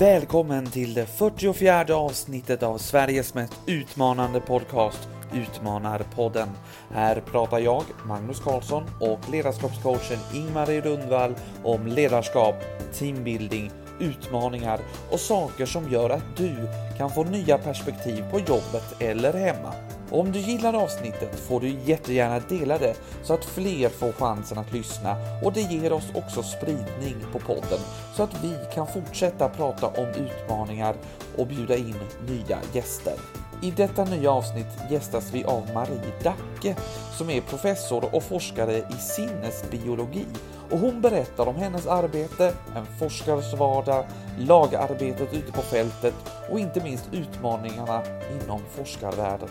[0.00, 6.48] Välkommen till det 44 avsnittet av Sveriges mest utmanande podcast Utmanarpodden.
[6.90, 11.34] Här pratar jag, Magnus Karlsson och ledarskapscoachen Ingmarie Rundvall
[11.64, 12.54] om ledarskap,
[12.92, 14.80] teambuilding, utmaningar
[15.10, 16.68] och saker som gör att du
[16.98, 19.87] kan få nya perspektiv på jobbet eller hemma.
[20.10, 24.72] Om du gillar avsnittet får du jättegärna dela det så att fler får chansen att
[24.72, 27.78] lyssna och det ger oss också spridning på podden
[28.14, 30.94] så att vi kan fortsätta prata om utmaningar
[31.36, 31.94] och bjuda in
[32.28, 33.14] nya gäster.
[33.62, 36.76] I detta nya avsnitt gästas vi av Marie Dacke
[37.18, 40.26] som är professor och forskare i sinnesbiologi
[40.70, 44.04] och hon berättar om hennes arbete, en forskares vardag,
[44.38, 46.14] lagarbetet ute på fältet
[46.50, 48.02] och inte minst utmaningarna
[48.42, 49.48] inom forskarvärlden.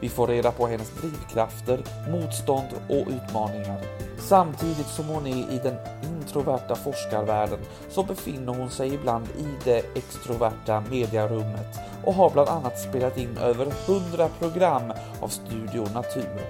[0.00, 3.80] Vi får reda på hennes drivkrafter, motstånd och utmaningar.
[4.18, 9.82] Samtidigt som hon är i den introverta forskarvärlden så befinner hon sig ibland i det
[9.94, 16.40] extroverta mediarummet och har bland annat spelat in över 100 program av Studio Natur.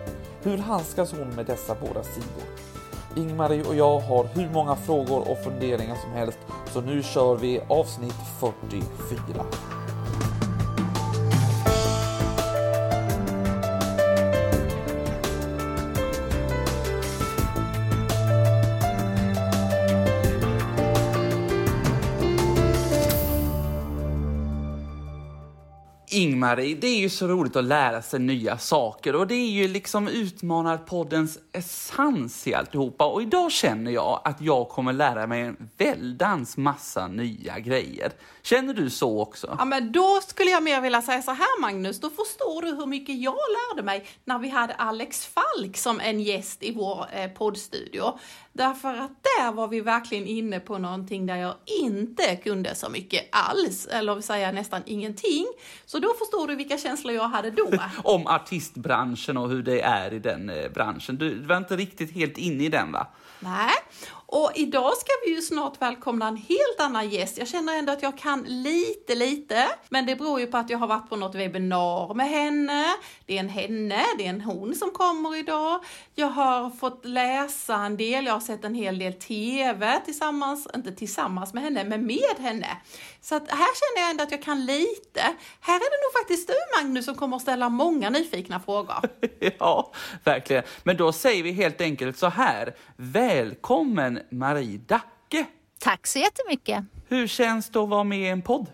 [0.42, 2.44] Hur handskas hon med dessa båda sidor?
[3.16, 6.38] Ingmarie och jag har hur många frågor och funderingar som helst,
[6.72, 9.75] så nu kör vi avsnitt 44.
[26.16, 29.68] Ingmarie, det är ju så roligt att lära sig nya saker och det är ju
[29.68, 33.06] liksom Utmanarpoddens essens i alltihopa.
[33.06, 38.12] Och idag känner jag att jag kommer lära mig en väldans massa nya grejer.
[38.42, 39.56] Känner du så också?
[39.58, 42.86] Ja, men då skulle jag mer vilja säga så här Magnus, då förstår du hur
[42.86, 47.30] mycket jag lärde mig när vi hade Alex Falk som en gäst i vår eh,
[47.30, 48.18] poddstudio.
[48.56, 53.28] Därför att där var vi verkligen inne på någonting där jag inte kunde så mycket
[53.32, 55.46] alls, eller vill säga nästan ingenting.
[55.86, 57.70] Så då förstår du vilka känslor jag hade då.
[58.04, 61.16] Om artistbranschen och hur det är i den eh, branschen.
[61.16, 63.06] Du var inte riktigt helt inne i den va?
[63.40, 63.72] Nej,
[64.36, 67.38] och idag ska vi ju snart välkomna en helt annan gäst.
[67.38, 70.78] Jag känner ändå att jag kan lite, lite, men det beror ju på att jag
[70.78, 72.84] har varit på något webbinar med henne.
[73.26, 75.84] Det är en henne, det är en hon som kommer idag.
[76.14, 80.92] Jag har fått läsa en del, jag har sett en hel del TV tillsammans, inte
[80.92, 82.68] tillsammans med henne, men med henne.
[83.28, 85.20] Så att här känner jag ändå att jag kan lite.
[85.60, 88.96] Här är det nog faktiskt du Magnus som kommer att ställa många nyfikna frågor.
[89.58, 89.92] ja,
[90.24, 90.62] verkligen.
[90.82, 92.74] Men då säger vi helt enkelt så här.
[92.96, 95.46] Välkommen Marie Dacke!
[95.78, 96.84] Tack så jättemycket!
[97.08, 98.66] Hur känns det att vara med i en podd?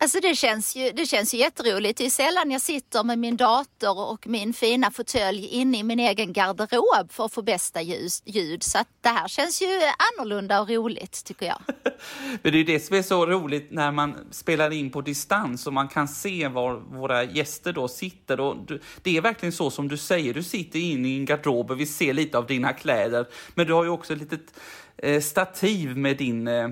[0.00, 1.98] Alltså det känns, ju, det känns ju jätteroligt.
[1.98, 6.00] Det är sällan jag sitter med min dator och min fina fåtölj inne i min
[6.00, 7.82] egen garderob för att få bästa
[8.24, 8.62] ljud.
[8.62, 9.66] Så att det här känns ju
[10.16, 11.60] annorlunda och roligt tycker jag.
[12.42, 15.66] Men det är ju det som är så roligt när man spelar in på distans
[15.66, 18.40] och man kan se var våra gäster då sitter.
[18.40, 18.56] Och
[19.02, 21.86] det är verkligen så som du säger, du sitter inne i en garderob och vi
[21.86, 23.26] ser lite av dina kläder.
[23.54, 24.52] Men du har ju också ett litet
[25.22, 26.64] stativ med din, eh,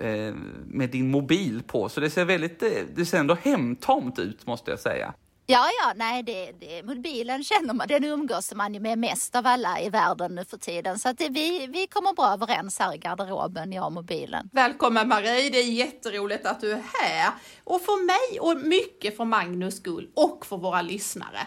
[0.00, 0.34] eh,
[0.66, 1.88] med din mobil på.
[1.88, 2.60] Så det ser väldigt,
[2.94, 5.14] det ser ändå hemtomt ut måste jag säga.
[5.46, 9.46] Ja, ja, nej, det, det, mobilen känner man, den umgås man ju med mest av
[9.46, 10.98] alla i världen nu för tiden.
[10.98, 14.50] Så att det, vi, vi kommer bra överens här i garderoben, jag och mobilen.
[14.52, 17.32] Välkommen Marie, det är jätteroligt att du är här.
[17.64, 21.38] Och för mig och mycket för Magnus skull och för våra lyssnare.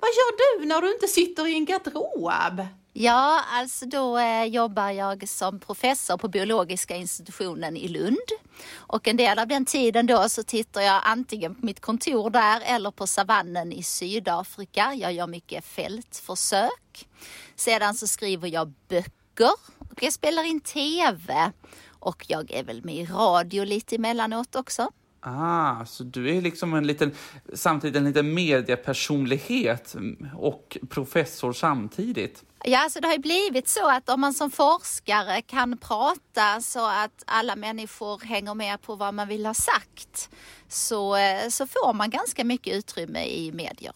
[0.00, 2.66] Vad gör du när du inte sitter i en garderob?
[2.96, 8.28] Ja, alltså då eh, jobbar jag som professor på biologiska institutionen i Lund.
[8.74, 12.60] Och en del av den tiden då så tittar jag antingen på mitt kontor där
[12.64, 14.94] eller på savannen i Sydafrika.
[14.94, 17.08] Jag gör mycket fältförsök.
[17.56, 21.52] Sedan så skriver jag böcker och jag spelar in TV.
[21.88, 24.90] Och jag är väl med i radio lite emellanåt också.
[25.26, 27.14] Ah, så du är liksom en liten,
[27.54, 29.96] samtidigt en liten mediepersonlighet
[30.36, 32.44] och professor samtidigt?
[32.64, 36.86] Ja, så det har ju blivit så att om man som forskare kan prata så
[36.86, 40.30] att alla människor hänger med på vad man vill ha sagt
[40.68, 43.92] så, eh, så får man ganska mycket utrymme i medier.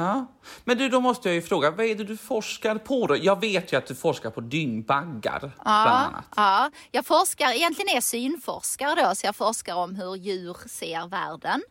[0.00, 0.26] Ja.
[0.64, 3.16] Men du, då måste jag ju fråga, vad är det du forskar på då?
[3.16, 6.24] Jag vet ju att du forskar på dyngbaggar, ja, bland annat.
[6.36, 11.62] Ja, jag forskar, egentligen är synforskare då, så jag forskar om hur djur ser världen.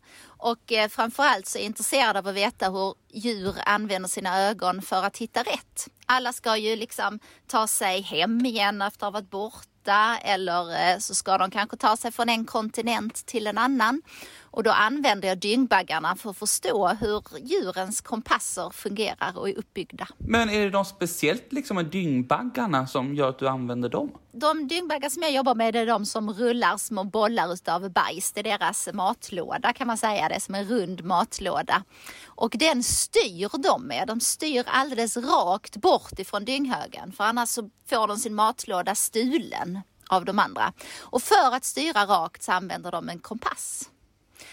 [0.41, 4.81] Och eh, framförallt så är jag intresserad av att veta hur djur använder sina ögon
[4.81, 5.87] för att hitta rätt.
[6.05, 10.97] Alla ska ju liksom ta sig hem igen efter att ha varit borta eller eh,
[10.97, 14.01] så ska de kanske ta sig från en kontinent till en annan.
[14.51, 20.07] Och då använder jag dyngbaggarna för att förstå hur djurens kompasser fungerar och är uppbyggda.
[20.17, 24.11] Men är det de speciellt liksom med dyngbaggarna som gör att du använder dem?
[24.31, 28.31] De dyngbaggar som jag jobbar med är de som rullar små bollar utav bajs.
[28.31, 30.29] Det är deras matlåda kan man säga.
[30.29, 31.83] Det är som en rund matlåda.
[32.25, 34.07] Och den styr de med.
[34.07, 37.11] De styr alldeles rakt bort ifrån dynghögen.
[37.11, 40.73] För annars så får de sin matlåda stulen av de andra.
[40.99, 43.89] Och för att styra rakt så använder de en kompass.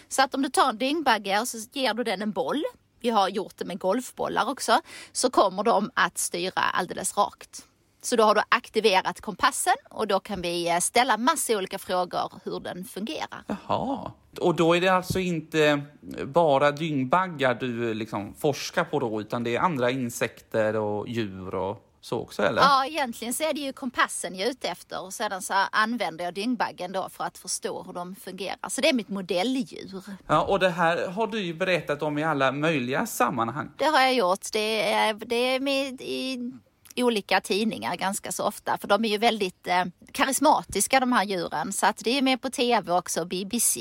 [0.09, 2.65] Så att om du tar en dyngbagge och så ger du den en boll.
[3.01, 4.81] Vi har gjort det med golfbollar också.
[5.13, 7.67] Så kommer de att styra alldeles rakt.
[8.03, 12.33] Så då har du aktiverat kompassen och då kan vi eh, ställa massa olika frågor
[12.45, 13.45] hur den fungerar.
[13.47, 14.13] Jaha.
[14.41, 15.65] Och då är det alltså inte
[16.19, 21.09] eh, bara dyngbaggar du eh, liksom forskar på då, utan det är andra insekter och
[21.09, 22.63] djur och så också eller?
[22.63, 26.25] Ja, egentligen så är det ju kompassen jag är ute efter och sedan så använder
[26.25, 28.69] jag dyngbaggen då för att förstå hur de fungerar.
[28.69, 30.03] Så det är mitt modelldjur.
[30.27, 33.71] Ja, och det här har du ju berättat om i alla möjliga sammanhang.
[33.79, 34.53] Det har jag gjort.
[34.53, 36.53] Det är, det är med i
[36.97, 41.73] olika tidningar ganska så ofta för de är ju väldigt eh, karismatiska de här djuren
[41.73, 43.25] så att det är med på tv också.
[43.25, 43.81] BBC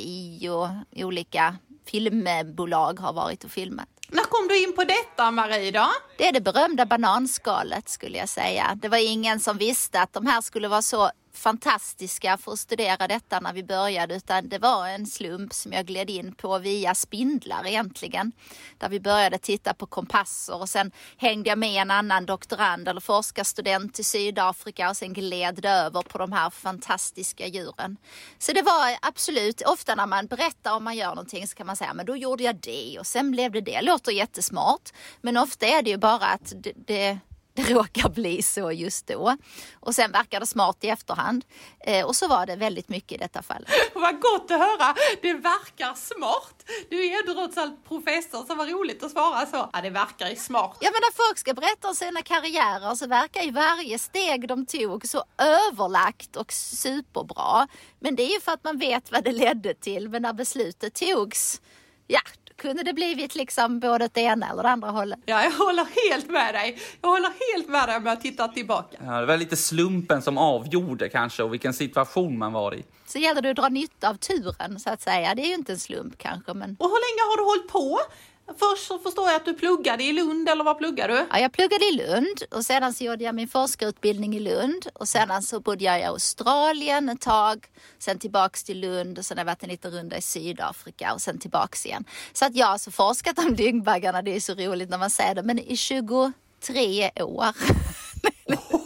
[0.50, 0.68] och
[1.06, 1.56] olika
[1.86, 3.88] filmbolag har varit och filmat.
[4.08, 5.88] När kom du in på detta Marie då?
[6.18, 8.78] Det är det berömda bananskalet skulle jag säga.
[8.82, 13.08] Det var ingen som visste att de här skulle vara så fantastiska för att studera
[13.08, 16.96] detta när vi började utan det var en slump som jag gled in på via
[16.96, 18.32] spindlar egentligen.
[18.78, 23.02] Där vi började titta på kompasser och sen hängde jag med en annan doktorand eller
[23.02, 27.98] forskarstudent i Sydafrika och sen gled det över på de här fantastiska djuren.
[28.38, 31.76] Så det var absolut, ofta när man berättar om man gör någonting så kan man
[31.76, 33.82] säga men då gjorde jag det och sen blev det det.
[33.82, 37.20] Låter jättesmart men ofta är det ju bara att det, det
[37.56, 39.38] det råkar bli så just då.
[39.80, 41.46] Och sen verkar det smart i efterhand.
[41.80, 43.68] Eh, och så var det väldigt mycket i detta fall.
[43.94, 44.96] Vad gott att höra!
[45.22, 46.64] Det verkar smart!
[46.90, 49.70] Du är ju trots allt professor, så vad roligt att svara så.
[49.74, 50.78] Ja, det verkar ju smart.
[50.82, 54.66] Ja, men när folk ska berätta om sina karriärer så verkar ju varje steg de
[54.66, 57.68] tog så överlagt och superbra.
[58.00, 60.10] Men det är ju för att man vet vad det ledde till.
[60.10, 61.62] Men när beslutet togs,
[62.08, 62.20] ja,
[62.58, 65.20] kunde det blivit liksom både det ena eller det andra hållet.
[65.26, 66.80] Ja, jag håller helt med dig.
[67.02, 68.98] Jag håller helt med dig om jag tittar tillbaka.
[69.06, 72.84] Ja, det var lite slumpen som avgjorde kanske och vilken situation man var i.
[73.06, 75.36] Så gäller det att dra nytta av turen så att säga.
[75.36, 76.76] Det är ju inte en slump kanske men...
[76.80, 78.00] Och hur länge har du hållit på?
[78.48, 81.26] Först så förstår jag att du pluggade i Lund, eller vad pluggade du?
[81.32, 85.08] Ja, jag pluggade i Lund och sedan så gjorde jag min forskarutbildning i Lund och
[85.08, 87.66] sedan så bodde jag i Australien ett tag,
[88.00, 91.22] sen tillbaks till Lund och sen har jag varit en liten runda i Sydafrika och
[91.22, 92.06] sen tillbaks igen.
[92.34, 95.36] Så att jag har alltså forskat om dyngbaggarna, det är så roligt när man säger
[95.36, 97.48] det, men i 23 år.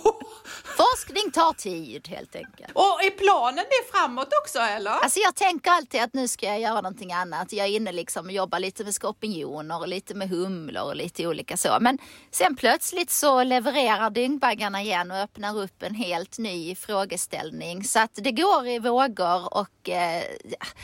[0.79, 2.71] Forskning tar tid helt enkelt.
[2.73, 4.91] Och är planen det framåt också eller?
[4.91, 7.53] Alltså jag tänker alltid att nu ska jag göra någonting annat.
[7.53, 11.27] Jag är inne liksom och jobbar lite med skorpioner och lite med humlor och lite
[11.27, 11.77] olika så.
[11.81, 11.97] Men
[12.31, 17.83] sen plötsligt så levererar dyngbaggarna igen och öppnar upp en helt ny frågeställning.
[17.83, 20.23] Så att det går i vågor och eh,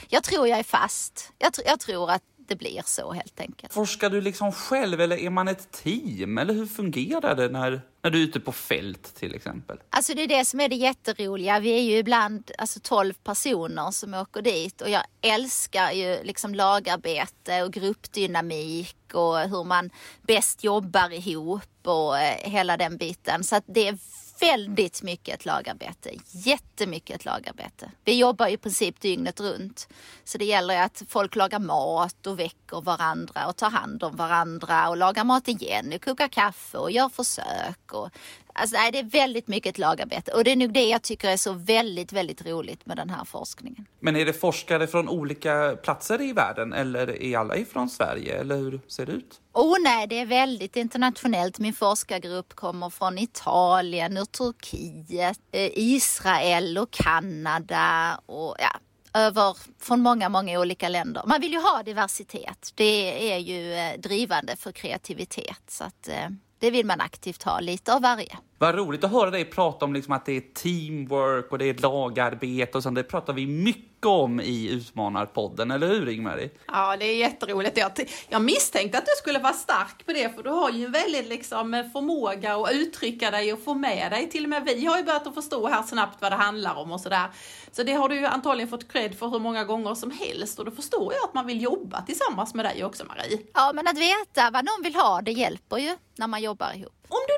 [0.09, 1.31] jag tror jag är fast.
[1.37, 3.73] Jag, tr jag tror att det blir så helt enkelt.
[3.73, 6.37] Forskar du liksom själv eller är man ett team?
[6.37, 9.77] Eller hur fungerar det när, när du är ute på fält till exempel?
[9.89, 11.59] Alltså det är det som är det jätteroliga.
[11.59, 16.55] Vi är ju ibland alltså 12 personer som åker dit och jag älskar ju liksom
[16.55, 19.89] lagarbete och gruppdynamik och hur man
[20.21, 23.43] bäst jobbar ihop och eh, hela den biten.
[23.43, 23.97] Så att det är
[24.39, 26.09] väldigt mycket ett lagarbete.
[26.31, 27.91] Jättemycket ett lagarbete.
[28.03, 29.87] Vi jobbar i princip dygnet runt.
[30.23, 34.89] Så det gäller att folk lagar mat och väcker varandra och tar hand om varandra
[34.89, 37.91] och lagar mat igen och kokar kaffe och gör försök.
[37.93, 38.09] Och,
[38.55, 41.29] alltså, nej, det är väldigt mycket ett lagarbete och det är nog det jag tycker
[41.29, 43.85] är så väldigt, väldigt roligt med den här forskningen.
[43.99, 48.57] Men är det forskare från olika platser i världen eller är alla ifrån Sverige eller
[48.57, 49.41] hur ser det ut?
[49.53, 51.59] Oh nej, det är väldigt internationellt.
[51.59, 58.79] Min forskargrupp kommer från Italien, ur Turkiet, eh, Israel och Kanada och ja,
[59.15, 61.23] över från många, många olika länder.
[61.25, 62.71] Man vill ju ha diversitet.
[62.75, 67.59] Det är ju eh, drivande för kreativitet så att eh, det vill man aktivt ha,
[67.59, 68.37] lite av varje.
[68.57, 71.73] Vad roligt att höra dig prata om liksom att det är teamwork och det är
[71.73, 72.95] lagarbete och sånt.
[72.95, 76.49] Det pratar vi mycket om i Utmanarpodden, eller hur Ingmarie?
[76.67, 77.77] Ja, det är jätteroligt.
[77.77, 77.91] Jag,
[78.29, 81.27] jag misstänkte att du skulle vara stark på det, för du har ju en väldigt
[81.27, 84.29] liksom, förmåga att uttrycka dig och få med dig.
[84.29, 86.91] Till och med vi har ju börjat att förstå här snabbt vad det handlar om
[86.91, 87.27] och sådär.
[87.71, 90.65] Så det har du ju antagligen fått cred för hur många gånger som helst och
[90.65, 93.39] då förstår jag att man vill jobba tillsammans med dig också, Marie.
[93.53, 96.91] Ja, men att veta vad någon vill ha, det hjälper ju när man jobbar ihop.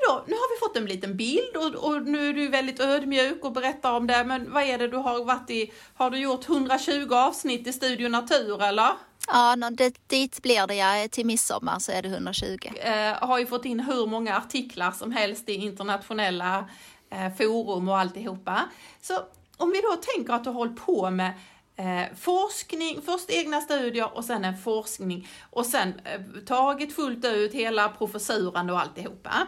[0.08, 3.46] Då, nu har vi fått en liten bild och, och, nu är du väldigt ödmjuk
[3.46, 5.72] och berättar om det, men vad är det du har varit i?
[5.94, 8.90] Har du gjort 120 avsnitt i Studio Natur eller?
[9.28, 11.08] Ja, det, dit blir det ja.
[11.08, 12.58] Till midsommar så är det 120.
[12.76, 16.70] Eh, har ju fått in hur många artiklar som helst i internationella
[17.10, 18.60] eh, forum och alltihopa.
[19.02, 19.14] Så
[19.58, 21.34] om vi då tänker att du har hållit på med
[21.76, 27.54] eh, forskning, först egna studier och sen en forskning och sen eh, tagit fullt ut
[27.54, 29.48] hela professuren och alltihopa.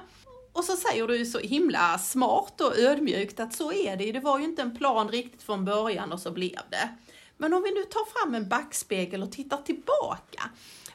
[0.53, 4.39] Och så säger du så himla smart och ödmjukt att så är det Det var
[4.39, 6.89] ju inte en plan riktigt från början och så blev det.
[7.37, 10.49] Men om vi nu tar fram en backspegel och tittar tillbaka.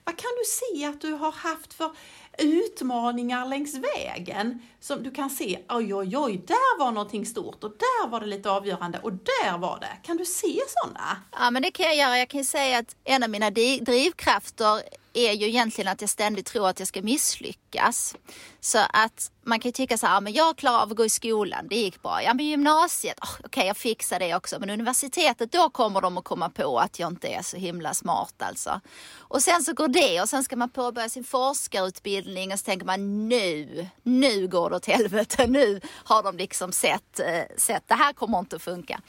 [0.04, 1.90] Vad kan du se att du har haft för
[2.38, 7.70] utmaningar längs vägen som du kan se, oj oj oj, där var någonting stort och
[7.70, 10.06] där var det lite avgörande och där var det.
[10.06, 11.16] Kan du se sådana?
[11.32, 12.18] Ja, men det kan jag göra.
[12.18, 14.82] Jag kan säga att en av mina drivkrafter
[15.14, 18.16] är ju egentligen att jag ständigt tror att jag ska misslyckas.
[18.60, 21.08] Så att man kan ju tycka så här, men jag klarar av att gå i
[21.08, 22.22] skolan, det gick bra.
[22.22, 24.60] Ja men gymnasiet, oh, okej okay, jag fixar det också.
[24.60, 28.34] Men universitetet, då kommer de att komma på att jag inte är så himla smart
[28.38, 28.80] alltså.
[29.18, 32.86] Och sen så går det och sen ska man påbörja sin forskarutbildning och så tänker
[32.86, 35.46] man nu, nu går det åt helvete.
[35.46, 39.00] Nu har de liksom sett, eh, sett det här kommer inte att funka.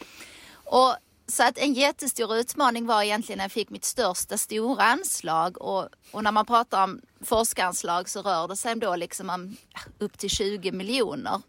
[0.65, 0.95] Och
[1.27, 5.89] så att en jättestor utmaning var egentligen när jag fick mitt största stora anslag och,
[6.11, 9.57] och när man pratar om forskaranslag så rör det sig då liksom om
[9.99, 11.41] upp till 20 miljoner.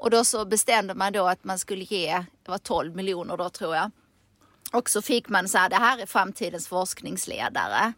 [0.00, 3.50] Och då så bestämde man då att man skulle ge, det var 12 miljoner då
[3.50, 3.90] tror jag.
[4.72, 7.92] Och så fick man så här, det här är framtidens forskningsledare.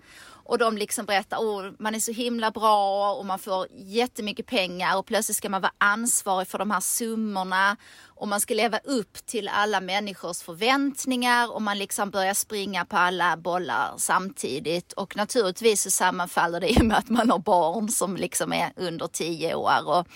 [0.53, 4.97] Och de liksom berättar, oh, man är så himla bra och man får jättemycket pengar
[4.97, 7.77] och plötsligt ska man vara ansvarig för de här summorna.
[8.07, 12.97] Och man ska leva upp till alla människors förväntningar och man liksom börjar springa på
[12.97, 14.93] alla bollar samtidigt.
[14.93, 19.55] Och naturligtvis så sammanfaller det med att man har barn som liksom är under tio
[19.55, 19.89] år.
[19.89, 20.07] Och,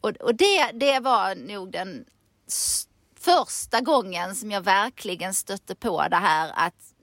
[0.00, 2.04] och, och det, det var nog den
[3.20, 6.93] första gången som jag verkligen stötte på det här att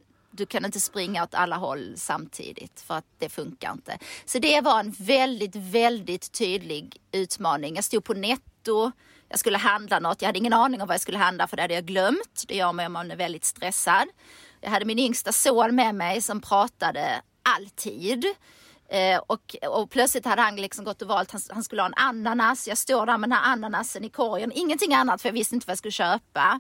[0.41, 3.98] du kan inte springa åt alla håll samtidigt för att det funkar inte.
[4.25, 7.75] Så det var en väldigt, väldigt tydlig utmaning.
[7.75, 8.91] Jag stod på netto,
[9.29, 10.21] jag skulle handla något.
[10.21, 12.43] Jag hade ingen aning om vad jag skulle handla för det hade jag glömt.
[12.48, 14.07] Det gör mig om man är väldigt stressad.
[14.62, 18.25] Jag hade min yngsta son med mig som pratade alltid.
[18.89, 21.93] Eh, och, och, plötsligt hade han liksom gått och valt, han, han, skulle ha en
[21.98, 22.67] ananas.
[22.67, 25.67] Jag står där med den här ananasen i korgen, ingenting annat för jag visste inte
[25.67, 26.60] vad jag skulle köpa.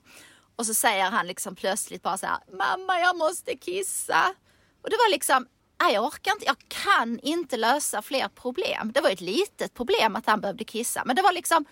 [0.55, 4.35] Och så säger han liksom plötsligt bara så här, mamma jag måste kissa.
[4.83, 5.47] Och det var liksom,
[5.81, 8.91] nej jag orkar inte, jag kan inte lösa fler problem.
[8.93, 11.65] Det var ett litet problem att han behövde kissa, men det var liksom,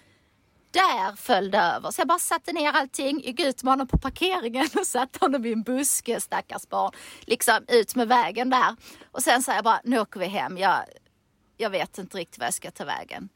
[0.71, 1.91] där föll det över.
[1.91, 5.45] Så jag bara satte ner allting, gick ut med honom på parkeringen och satte honom
[5.45, 6.91] i en buske, stackars barn.
[7.21, 8.75] Liksom ut med vägen där.
[9.11, 10.57] Och sen sa jag bara, nu åker vi hem.
[10.57, 10.79] Jag,
[11.57, 13.29] jag vet inte riktigt vad jag ska ta vägen.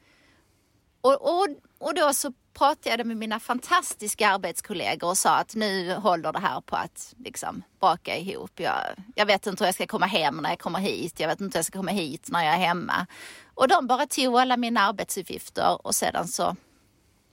[1.04, 1.46] Och, och,
[1.78, 6.38] och då så pratade jag med mina fantastiska arbetskollegor och sa att nu håller det
[6.38, 8.60] här på att liksom braka ihop.
[8.60, 8.82] Jag,
[9.14, 11.20] jag vet inte hur jag ska komma hem när jag kommer hit.
[11.20, 13.06] Jag vet inte hur jag ska komma hit när jag är hemma.
[13.54, 16.56] Och de bara tog alla mina arbetsuppgifter och sedan så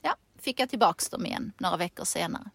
[0.02, 2.50] ja, fick jag tillbaks dem igen några veckor senare.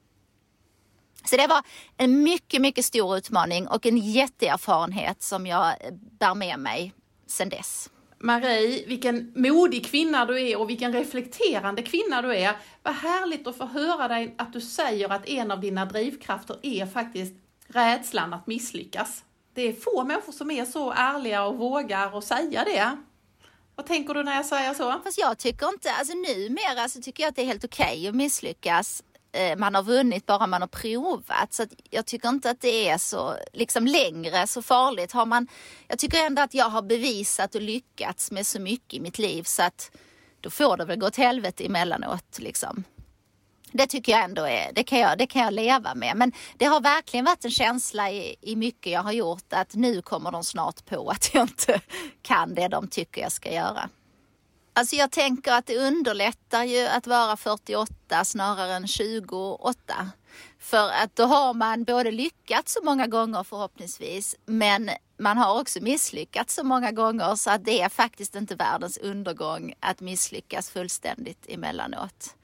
[1.26, 1.64] Så det var
[1.98, 6.94] en mycket, mycket stor utmaning och en jätteerfarenhet som jag bär med mig
[7.28, 7.90] sedan dess.
[8.20, 12.56] Marie, vilken modig kvinna du är och vilken reflekterande kvinna du är.
[12.84, 16.86] Vad härligt att få höra dig att du säger att en av dina drivkrafter är
[16.86, 17.34] faktiskt
[17.68, 19.24] rädslan att misslyckas.
[19.54, 22.98] Det är få människor som är så ärliga och vågar och säga det.
[23.76, 25.00] Vad tänker du när jag säger så?
[25.04, 28.08] Fast jag tycker inte, alltså numera så tycker jag att det är helt okej okay
[28.08, 29.04] att misslyckas.
[29.32, 31.54] Eh, man har vunnit bara man har provat.
[31.54, 35.12] Så jag tycker inte att det är så liksom längre så farligt.
[35.12, 35.48] Har man,
[35.88, 39.44] jag tycker ändå att jag har bevisat och lyckats med så mycket i mitt liv
[39.44, 39.92] så att
[40.42, 42.40] då får det väl gå åt helvete emellanåt.
[42.40, 42.84] Liksom.
[43.72, 46.18] Det tycker jag ändå är, det kan jag, det kan jag leva med.
[46.18, 50.02] Men det har verkligen varit en känsla i, i mycket jag har gjort att nu
[50.02, 51.82] kommer de snart på att jag inte
[52.22, 53.90] kan det de tycker jag ska göra.
[54.78, 60.12] Alltså jag tänker att det underlättar ju att vara 48 snarare än 28.
[60.60, 65.80] För att då har man både lyckats så många gånger förhoppningsvis, men man har också
[65.82, 71.46] misslyckats så många gånger så att det är faktiskt inte världens undergång att misslyckas fullständigt
[71.50, 72.36] emellanåt.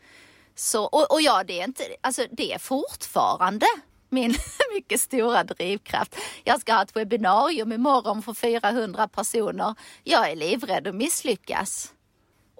[0.55, 3.65] Så, och, och ja, det är, inte, alltså det är fortfarande
[4.09, 4.35] min
[4.73, 6.15] mycket stora drivkraft.
[6.43, 9.75] Jag ska ha ett webbinarium imorgon för 400 personer.
[10.03, 11.93] Jag är livrädd att misslyckas.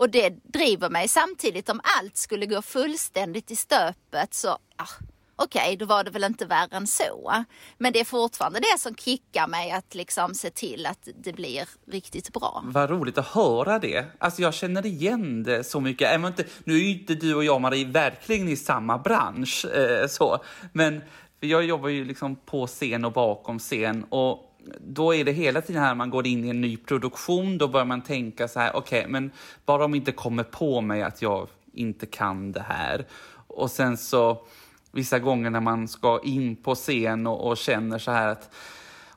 [0.03, 4.88] Och det driver mig samtidigt om allt skulle gå fullständigt i stöpet så ah,
[5.36, 7.45] okej, okay, då var det väl inte värre än så.
[7.77, 11.69] Men det är fortfarande det som kickar mig att liksom se till att det blir
[11.91, 12.63] riktigt bra.
[12.65, 14.05] Vad roligt att höra det.
[14.17, 16.12] Alltså jag känner igen det så mycket.
[16.12, 20.07] Även inte, nu är ju inte du och jag, Marie, verkligen i samma bransch eh,
[20.07, 20.43] så,
[20.74, 21.01] men
[21.39, 25.82] jag jobbar ju liksom på scen och bakom scen och då är det hela tiden
[25.82, 29.00] här man går in i en ny produktion, då börjar man tänka så här, okej,
[29.00, 29.32] okay, men
[29.65, 33.05] bara de inte kommer på mig att jag inte kan det här.
[33.48, 34.46] Och sen så
[34.91, 38.53] vissa gånger när man ska in på scen och, och känner så här att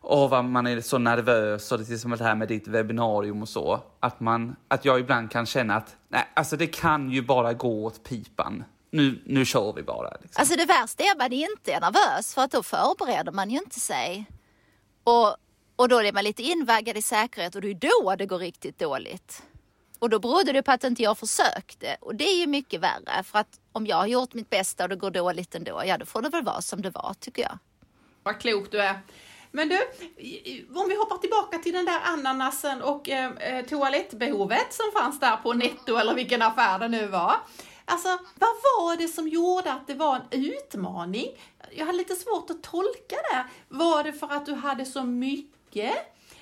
[0.01, 3.43] åh, vad man är så nervös och det är som det här med ditt webbinarium
[3.43, 3.81] och så.
[4.01, 7.85] Att, man, att jag ibland kan känna att nej, alltså det kan ju bara gå
[7.85, 8.65] åt pipan.
[8.91, 10.11] Nu, nu kör vi bara.
[10.11, 10.41] Liksom.
[10.41, 13.59] Alltså det värsta är att man inte är nervös för att då förbereder man ju
[13.59, 14.27] inte sig.
[15.07, 15.37] Och,
[15.77, 18.79] och då är man lite invaggad i säkerhet och det är då det går riktigt
[18.79, 19.43] dåligt.
[19.99, 23.23] Och då berodde det på att inte jag försökte och det är ju mycket värre
[23.25, 26.07] för att om jag har gjort mitt bästa och det går dåligt ändå, ja då
[26.07, 27.59] får det väl vara som det var tycker jag.
[28.23, 29.01] Vad klok du är.
[29.51, 29.77] Men du,
[30.81, 35.37] om vi hoppar tillbaka till den där ananasen och eh, eh, toalettbehovet som fanns där
[35.37, 37.37] på Netto eller vilken affär det nu var.
[37.85, 41.27] Alltså, vad var det som gjorde att det var en utmaning?
[41.71, 43.45] Jag har lite svårt att tolka det.
[43.69, 45.95] Var det för att du hade så mycket?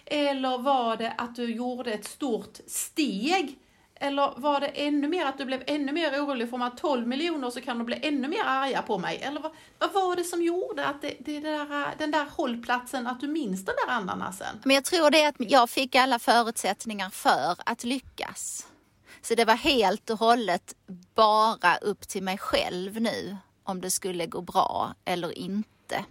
[0.07, 3.59] Eller var det att du gjorde ett stort steg?
[3.95, 7.51] Eller var det ännu mer att du blev ännu mer orolig, får man 12 miljoner
[7.51, 9.19] så kan de bli ännu mer arga på mig?
[9.23, 13.21] Eller vad, vad var det som gjorde att det, det där, den där hållplatsen, att
[13.21, 14.61] du minns den där ananasen?
[14.65, 18.67] Men jag tror det är att jag fick alla förutsättningar för att lyckas.
[19.23, 20.75] Så det var helt och hållet
[21.15, 26.05] bara upp till mig själv nu om det skulle gå bra eller inte.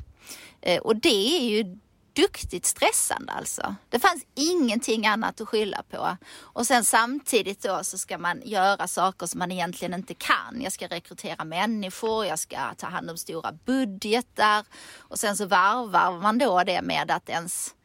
[0.62, 1.78] Eh, och det är ju
[2.14, 3.76] duktigt stressande alltså.
[3.90, 6.18] Det fanns ingenting annat att skylla på.
[6.36, 10.62] Och sen samtidigt då så ska man göra saker som man egentligen inte kan.
[10.62, 14.66] Jag ska rekrytera människor, jag ska ta hand om stora budgetar
[14.98, 17.76] och sen så varvar man då det med att ens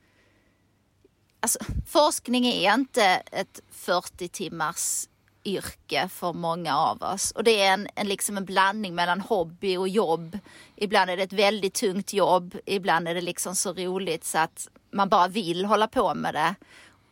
[1.41, 5.09] Alltså, forskning är inte ett 40 timmars
[5.49, 7.31] yrke för många av oss.
[7.31, 10.39] Och det är en, en, liksom en blandning mellan hobby och jobb.
[10.77, 14.69] Ibland är det ett väldigt tungt jobb, ibland är det liksom så roligt så att
[14.91, 16.55] man bara vill hålla på med det.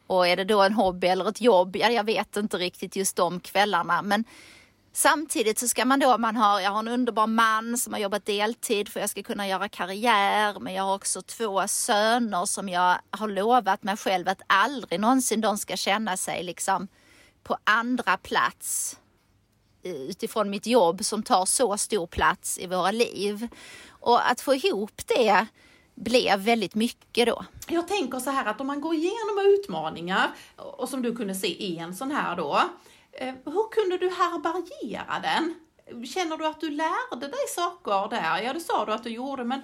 [0.07, 1.77] Och är det då en hobby eller ett jobb?
[1.77, 4.03] Ja, jag vet inte riktigt just de kvällarna.
[4.03, 4.25] Men
[4.93, 8.27] samtidigt så ska man då, man har, jag har en underbar man som har jobbat
[8.27, 10.61] deltid för att jag ska kunna göra karriär.
[10.61, 15.41] Men jag har också två söner som jag har lovat mig själv att aldrig någonsin
[15.41, 16.89] de ska känna sig liksom
[17.47, 18.97] på andra plats
[19.83, 23.49] utifrån mitt jobb som tar så stor plats i våra liv.
[23.89, 25.47] Och att få ihop det
[25.95, 27.45] blev väldigt mycket då.
[27.69, 31.65] Jag tänker så här att om man går igenom utmaningar och som du kunde se
[31.65, 32.63] i en sån här då.
[33.13, 35.55] Eh, hur kunde du härbärgera den?
[36.07, 38.43] Känner du att du lärde dig saker där?
[38.43, 39.61] Ja, det sa du att du gjorde, men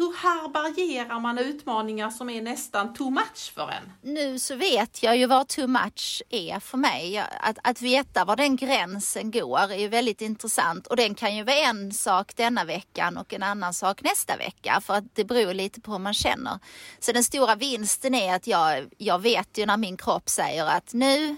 [0.00, 3.92] hur härbärgerar man utmaningar som är nästan too much för en?
[4.02, 7.18] Nu så vet jag ju vad too much är för mig.
[7.40, 11.42] Att, att veta var den gränsen går är ju väldigt intressant och den kan ju
[11.42, 15.54] vara en sak denna veckan och en annan sak nästa vecka för att det beror
[15.54, 16.58] lite på hur man känner.
[17.00, 20.92] Så den stora vinsten är att jag, jag vet ju när min kropp säger att
[20.92, 21.36] nu,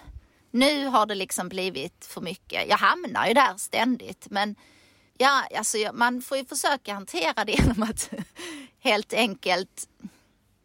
[0.51, 2.69] nu har det liksom blivit för mycket.
[2.69, 4.57] Jag hamnar ju där ständigt men
[5.23, 8.11] Ja, alltså man får ju försöka hantera det genom att
[8.81, 9.89] helt enkelt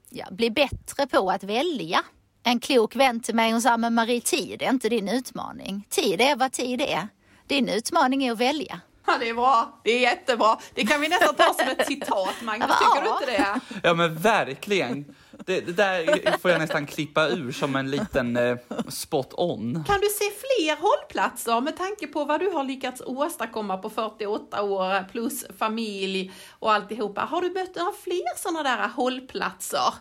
[0.10, 2.04] ja, bli bättre på att välja.
[2.43, 5.88] En klok vän till mig hon sa, men Marie, tid är inte din utmaning.
[5.89, 7.08] Tid är vad tid är.
[7.48, 8.82] Din utmaning är att välja.
[9.06, 9.80] Ja, det är bra.
[9.84, 10.60] Det är jättebra.
[10.74, 12.67] Det kan vi nästan ta som ett citat, Magnus.
[12.67, 13.60] Tycker du inte det?
[13.84, 15.15] Ja, men verkligen.
[15.47, 18.57] Det, det, där får jag nästan klippa ur som en liten eh,
[18.89, 19.83] spot on.
[19.88, 24.63] Kan du se fler hållplatser med tanke på vad du har lyckats åstadkomma på 48
[24.63, 27.21] år plus familj och alltihopa?
[27.21, 29.93] Har du mött några fler sådana där hållplatser?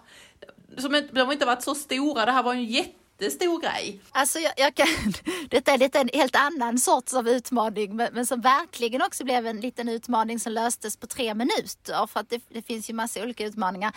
[0.78, 4.00] Som, de har inte varit så stora, det här var ju en jätte jättestor grej.
[4.10, 4.86] Alltså jag, jag kan,
[5.50, 9.46] detta är lite en helt annan sorts av utmaning men, men som verkligen också blev
[9.46, 13.22] en liten utmaning som löstes på tre minuter för att det, det finns ju massa
[13.22, 13.92] olika utmaningar.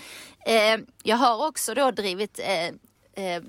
[0.45, 2.67] Eh, jag har också då drivit eh,
[3.25, 3.43] eh,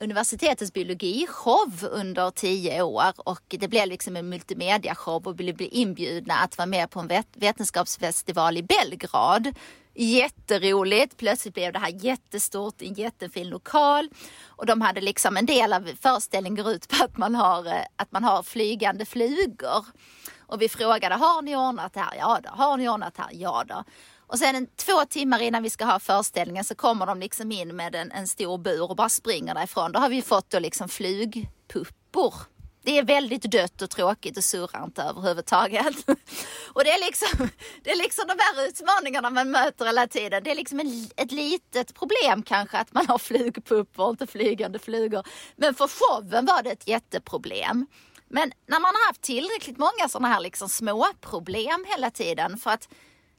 [0.00, 6.34] universitetets biologishow under tio år och det blev liksom en multimediashow och vi blev inbjudna
[6.34, 9.54] att vara med på en vetenskapsfestival i Belgrad
[9.94, 11.16] Jätteroligt.
[11.16, 14.08] Plötsligt blev det här jättestort i en jättefin lokal.
[14.46, 17.82] Och de hade liksom en del av föreställningen går ut på att man har, eh,
[17.96, 19.86] att man har flygande flugor.
[20.38, 22.14] Och vi frågade, har ni ordnat det här?
[22.18, 22.50] Ja då.
[22.50, 23.30] Har ni ordnat det här?
[23.32, 23.84] Ja då.
[24.26, 27.76] Och sen en, två timmar innan vi ska ha föreställningen så kommer de liksom in
[27.76, 29.92] med en, en stor bur och bara springer därifrån.
[29.92, 32.34] Då har vi fått då liksom flugpuppor
[32.82, 35.96] det är väldigt dött och tråkigt och surrar inte överhuvudtaget.
[36.72, 37.48] Och det är liksom,
[37.82, 40.44] det är liksom de här utmaningarna man möter hela tiden.
[40.44, 44.78] Det är liksom en, ett litet problem kanske att man har flugpuppor och inte flygande
[44.78, 45.26] flugor.
[45.56, 47.86] Men för showen var det ett jätteproblem.
[48.28, 52.70] Men när man har haft tillräckligt många sådana här liksom små problem hela tiden för
[52.70, 52.88] att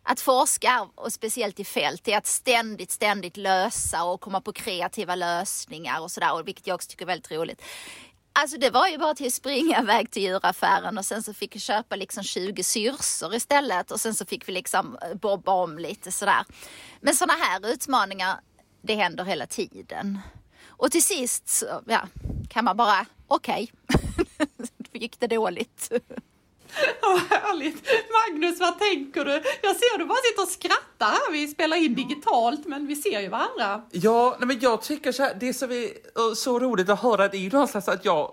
[0.03, 5.15] att forska, och speciellt i fält, är att ständigt, ständigt lösa och komma på kreativa
[5.15, 7.61] lösningar och sådär, vilket jag också tycker är väldigt roligt.
[8.33, 11.55] Alltså det var ju bara till att springa iväg till djuraffären och sen så fick
[11.55, 15.77] vi köpa liksom 20 syrsor istället och sen så fick vi liksom eh, bobba om
[15.79, 16.45] lite sådär.
[17.01, 18.39] Men sådana här utmaningar,
[18.81, 20.19] det händer hela tiden.
[20.67, 22.07] Och till sist så, ja,
[22.49, 23.71] kan man bara, okej,
[24.39, 25.01] okay.
[25.01, 25.91] gick det dåligt.
[27.01, 27.87] Vad härligt!
[28.11, 29.31] Magnus, vad tänker du?
[29.61, 31.31] Jag ser du bara sitter och skrattar här.
[31.31, 33.81] Vi spelar in digitalt, men vi ser ju varandra.
[33.91, 37.27] Ja, nej, men jag tycker så här, det som är eh, så roligt att höra,
[37.27, 38.31] det är ju någonstans att jag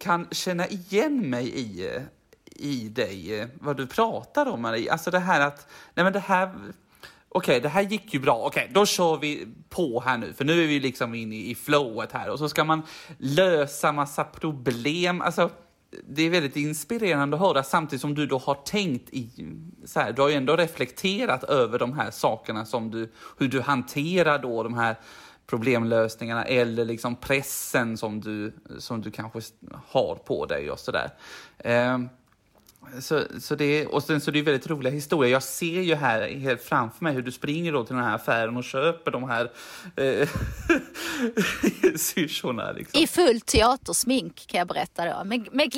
[0.00, 2.02] kan känna igen mig i, eh,
[2.44, 4.92] i dig, eh, vad du pratar om, Marie.
[4.92, 6.72] Alltså det här att, nej men det här, okej,
[7.28, 8.36] okay, det här gick ju bra.
[8.36, 11.54] Okej, okay, då kör vi på här nu, för nu är vi liksom inne i
[11.54, 12.82] flowet här och så ska man
[13.18, 15.20] lösa massa problem.
[15.20, 15.50] Alltså,
[16.08, 19.30] det är väldigt inspirerande att höra samtidigt som du då har tänkt i,
[19.84, 23.60] så här, du har ju ändå reflekterat över de här sakerna som du, hur du
[23.60, 24.96] hanterar då de här
[25.46, 29.40] problemlösningarna eller liksom pressen som du, som du kanske
[29.86, 31.10] har på dig och sådär.
[31.58, 31.98] Eh,
[33.00, 35.32] så, så det, och sen så det är väldigt roliga historier.
[35.32, 38.56] Jag ser ju här helt framför mig hur du springer då till den här affären
[38.56, 39.50] och köper de här
[39.96, 40.28] eh,
[41.96, 42.72] syrsorna.
[42.72, 43.02] Liksom.
[43.02, 45.24] I fullt teatersmink kan jag berätta då.
[45.24, 45.72] Med, med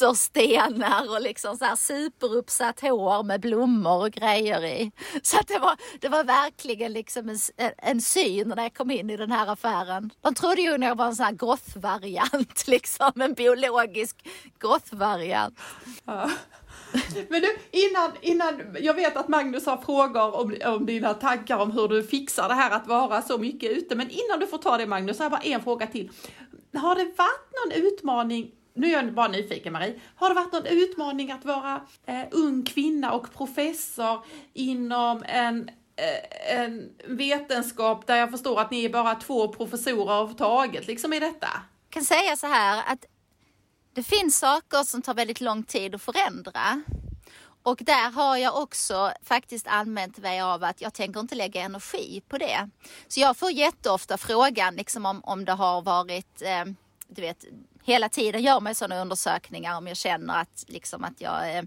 [0.00, 4.92] glitterstenar och liksom så här superuppsatt hår med blommor och grejer i.
[5.22, 7.38] Så att det var, det var verkligen liksom en,
[7.78, 10.10] en syn när jag kom in i den här affären.
[10.20, 15.58] De trodde ju att jag var en sån här gothvariant, liksom en biologisk gothvariant.
[16.04, 16.30] Ja.
[17.28, 21.70] Men du, innan, innan, jag vet att Magnus har frågor om, om dina tankar om
[21.70, 23.94] hur du fixar det här att vara så mycket ute.
[23.94, 26.10] Men innan du får ta det Magnus, så har jag bara en fråga till.
[26.74, 30.00] Har det varit någon utmaning nu är jag bara nyfiken Marie.
[30.16, 36.56] Har det varit någon utmaning att vara eh, ung kvinna och professor inom en, eh,
[36.58, 41.20] en vetenskap där jag förstår att ni är bara två professorer av taget liksom i
[41.20, 41.48] detta?
[41.88, 43.04] Jag kan säga så här att
[43.92, 46.82] det finns saker som tar väldigt lång tid att förändra.
[47.62, 52.22] Och där har jag också faktiskt använt mig av att jag tänker inte lägga energi
[52.28, 52.68] på det.
[53.08, 56.64] Så jag får jätteofta frågan liksom om, om det har varit, eh,
[57.08, 57.44] du vet,
[57.84, 61.64] hela tiden gör mig sådana undersökningar om jag känner att, liksom, att jag eh,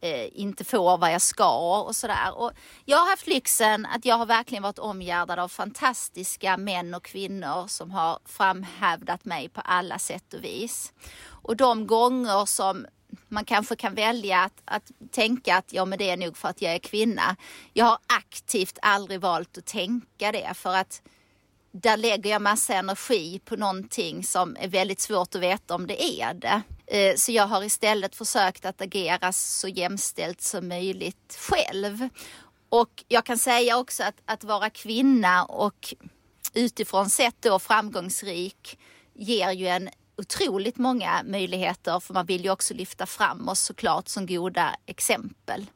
[0.00, 2.38] eh, inte får vad jag ska och sådär.
[2.38, 2.52] Och
[2.84, 7.66] jag har haft lyxen att jag har verkligen varit omgärdad av fantastiska män och kvinnor
[7.66, 10.92] som har framhävdat mig på alla sätt och vis.
[11.26, 12.86] Och de gånger som
[13.28, 16.62] man kanske kan välja att, att tänka att ja men det är nog för att
[16.62, 17.36] jag är kvinna.
[17.72, 21.02] Jag har aktivt aldrig valt att tänka det för att
[21.72, 26.02] där lägger jag massa energi på någonting som är väldigt svårt att veta om det
[26.02, 26.62] är det.
[26.86, 32.08] Eh, så jag har istället försökt att agera så jämställt som möjligt själv.
[32.68, 35.94] Och jag kan säga också att, att vara kvinna och
[36.54, 38.78] utifrån sett då framgångsrik
[39.14, 44.08] ger ju en otroligt många möjligheter för man vill ju också lyfta fram oss såklart
[44.08, 45.66] som goda exempel.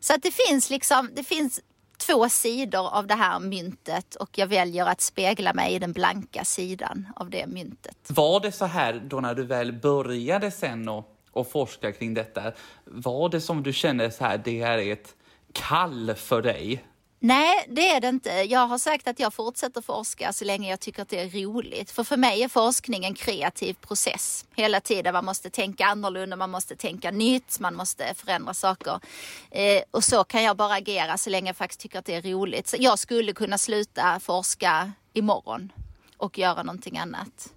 [0.00, 1.60] Så att det finns liksom, det finns
[2.06, 6.44] två sidor av det här myntet och jag väljer att spegla mig i den blanka
[6.44, 7.96] sidan av det myntet.
[8.08, 12.52] Var det så här då när du väl började sen och, och forska kring detta?
[12.84, 15.14] Var det som du kände så här, det här är ett
[15.52, 16.84] kall för dig?
[17.24, 18.30] Nej, det är det inte.
[18.30, 21.90] Jag har sagt att jag fortsätter forska så länge jag tycker att det är roligt.
[21.90, 24.46] För för mig är forskning en kreativ process.
[24.54, 25.14] Hela tiden.
[25.14, 29.00] Man måste tänka annorlunda, man måste tänka nytt, man måste förändra saker.
[29.50, 32.22] Eh, och så kan jag bara agera så länge jag faktiskt tycker att det är
[32.22, 32.68] roligt.
[32.68, 35.72] Så jag skulle kunna sluta forska imorgon
[36.16, 37.52] och göra någonting annat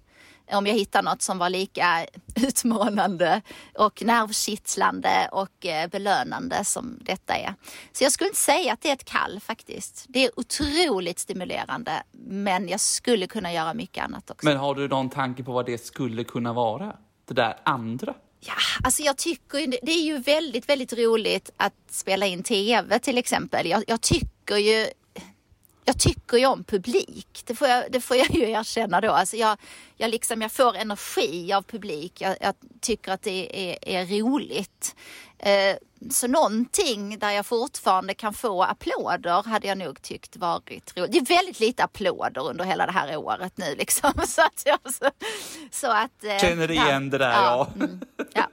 [0.52, 3.42] om jag hittar något som var lika utmanande
[3.78, 7.54] och nervkittlande och eh, belönande som detta är.
[7.92, 10.04] Så jag skulle inte säga att det är ett kall faktiskt.
[10.08, 14.46] Det är otroligt stimulerande men jag skulle kunna göra mycket annat också.
[14.46, 16.96] Men har du någon tanke på vad det skulle kunna vara?
[17.24, 18.14] Det där andra?
[18.40, 18.54] Ja,
[18.84, 23.66] alltså jag tycker det är ju väldigt, väldigt roligt att spela in tv till exempel.
[23.66, 24.86] Jag, jag tycker ju
[25.86, 27.42] jag tycker ju om publik.
[27.44, 29.10] Det får jag, det får jag ju erkänna då.
[29.10, 29.58] Alltså jag,
[29.96, 32.20] jag, liksom, jag får energi av publik.
[32.20, 34.96] Jag, jag tycker att det är, är roligt.
[35.38, 35.76] Eh,
[36.10, 41.12] så någonting där jag fortfarande kan få applåder hade jag nog tyckt varit roligt.
[41.12, 44.12] Det är väldigt lite applåder under hela det här året nu liksom.
[44.26, 45.10] Så att, jag, så,
[45.70, 47.68] så att, eh, Känner igen ja, det där ja.
[47.74, 47.84] ja.
[47.84, 48.00] Mm,
[48.34, 48.46] ja.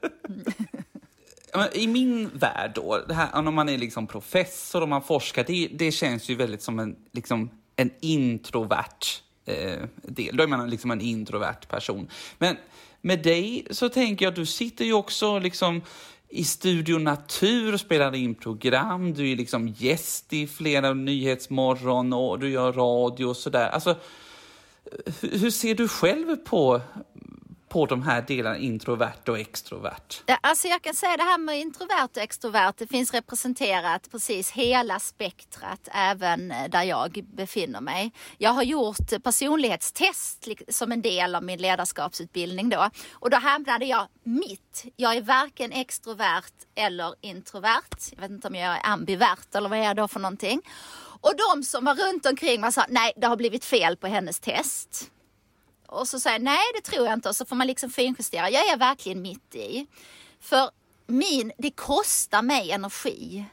[1.74, 5.68] I min värld då, det här, om man är liksom professor och man forskar, det,
[5.68, 10.38] det känns ju väldigt som en, liksom, en introvert eh, del.
[10.38, 12.08] Då är man liksom en introvert person.
[12.38, 12.56] Men
[13.02, 15.82] med dig så tänker jag att du sitter ju också liksom
[16.30, 19.14] i Studio Natur och spelar in program.
[19.14, 23.70] Du är liksom gäst i flera Nyhetsmorgon och du gör radio och sådär.
[23.70, 26.82] Alltså, eh, hur ser du själv på
[27.74, 30.24] på de här delarna introvert och extrovert?
[30.42, 35.00] Alltså jag kan säga det här med introvert och extrovert, det finns representerat precis hela
[35.00, 38.12] spektrat även eh, där jag befinner mig.
[38.38, 44.08] Jag har gjort personlighetstest som en del av min ledarskapsutbildning då och då hamnade jag
[44.24, 44.86] mitt.
[44.96, 47.98] Jag är varken extrovert eller introvert.
[48.12, 50.62] Jag vet inte om jag är ambivert eller vad är jag då för någonting.
[51.22, 54.40] Och de som var runt omkring mig sa nej, det har blivit fel på hennes
[54.40, 55.10] test.
[55.94, 58.50] Och så säger jag nej det tror jag inte och så får man liksom finjustera.
[58.50, 59.88] Jag är verkligen mitt i.
[60.40, 60.70] För
[61.08, 63.46] min, det kostar mig energi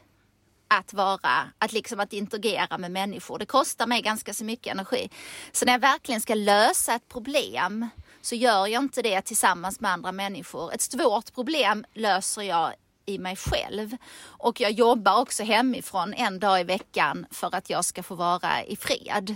[0.67, 3.39] att vara, att liksom att interagera med människor.
[3.39, 5.09] Det kostar mig ganska så mycket energi.
[5.51, 7.89] Så när jag verkligen ska lösa ett problem
[8.21, 10.73] så gör jag inte det tillsammans med andra människor.
[10.73, 12.73] Ett svårt problem löser jag
[13.13, 13.97] i mig själv.
[14.23, 18.63] Och jag jobbar också hemifrån en dag i veckan för att jag ska få vara
[18.63, 19.35] i fred.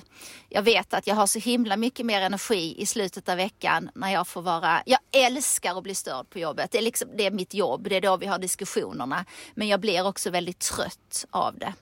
[0.49, 4.13] Jag vet att jag har så himla mycket mer energi i slutet av veckan när
[4.13, 4.83] jag får vara...
[4.85, 6.71] Jag älskar att bli störd på jobbet.
[6.71, 9.25] Det är, liksom, det är mitt jobb, det är då vi har diskussionerna.
[9.53, 11.73] Men jag blir också väldigt trött av det.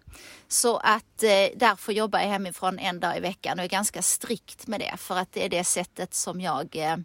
[0.48, 4.68] Så att eh, därför jobbar jag hemifrån en dag i veckan och är ganska strikt
[4.68, 6.98] med det för att det är det sättet som jag eh,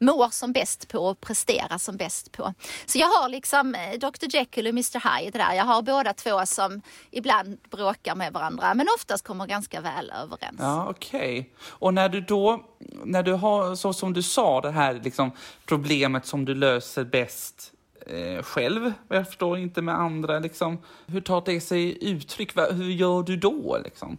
[0.00, 2.54] mår som bäst på och presterar som bäst på.
[2.86, 5.54] Så jag har liksom eh, Dr Jekyll och Mr Hyde där.
[5.54, 10.56] Jag har båda två som ibland bråkar med varandra men oftast kommer ganska väl överens.
[10.58, 11.38] Ja, okej.
[11.40, 11.44] Okay.
[11.68, 12.64] Och när du då,
[13.04, 15.30] när du har, så som du sa, det här liksom
[15.66, 17.72] problemet som du löser bäst
[18.06, 20.78] eh, själv, jag förstår inte med andra, liksom.
[21.06, 22.56] Hur tar det sig uttryck?
[22.56, 24.18] Hur gör du då liksom?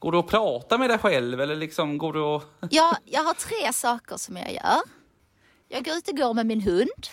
[0.00, 2.44] Går du att prata med dig själv eller liksom går du att...
[2.70, 4.80] ja, jag har tre saker som jag gör.
[5.68, 7.06] Jag går ut och går med min hund.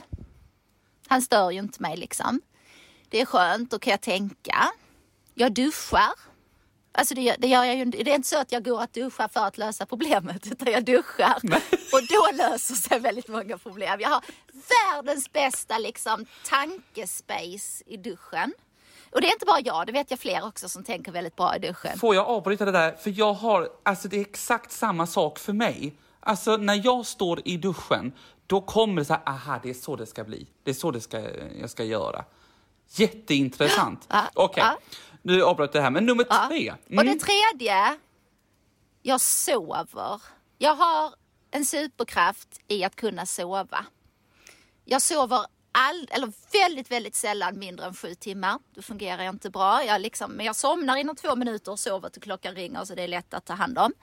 [1.07, 2.41] Han stör ju inte mig liksom.
[3.09, 4.69] Det är skönt, då kan jag tänka.
[5.33, 6.13] Jag duschar.
[6.91, 9.29] Alltså det, det gör jag ju Det är inte så att jag går att duscha
[9.29, 11.39] för att lösa problemet, utan jag duschar.
[11.43, 11.61] Nej.
[11.71, 13.99] Och då löser sig väldigt många problem.
[13.99, 14.23] Jag har
[14.93, 18.53] världens bästa liksom tankespace i duschen.
[19.11, 21.55] Och det är inte bara jag, det vet jag fler också som tänker väldigt bra
[21.55, 21.99] i duschen.
[21.99, 22.91] Får jag avbryta det där?
[22.91, 25.95] För jag har, alltså det är exakt samma sak för mig.
[26.19, 28.13] Alltså när jag står i duschen,
[28.47, 30.47] då kommer det så här, aha, det är så det ska bli.
[30.63, 31.19] Det är så det ska,
[31.59, 32.25] jag ska göra.
[32.89, 34.05] Jätteintressant.
[34.09, 34.63] Ja, Okej, okay.
[34.63, 34.97] ja.
[35.21, 36.45] nu avbröt det här, men nummer ja.
[36.47, 36.73] tre.
[36.87, 36.97] Mm.
[36.97, 37.97] Och det tredje,
[39.01, 40.21] jag sover.
[40.57, 41.13] Jag har
[41.51, 43.85] en superkraft i att kunna sova.
[44.85, 45.45] Jag sover
[45.77, 48.59] all, eller väldigt, väldigt sällan mindre än sju timmar.
[48.75, 49.83] Då fungerar jag inte bra.
[49.83, 53.03] Jag liksom, men jag somnar inom två minuter och sover till klockan ringer så det
[53.03, 53.93] är lätt att ta hand om.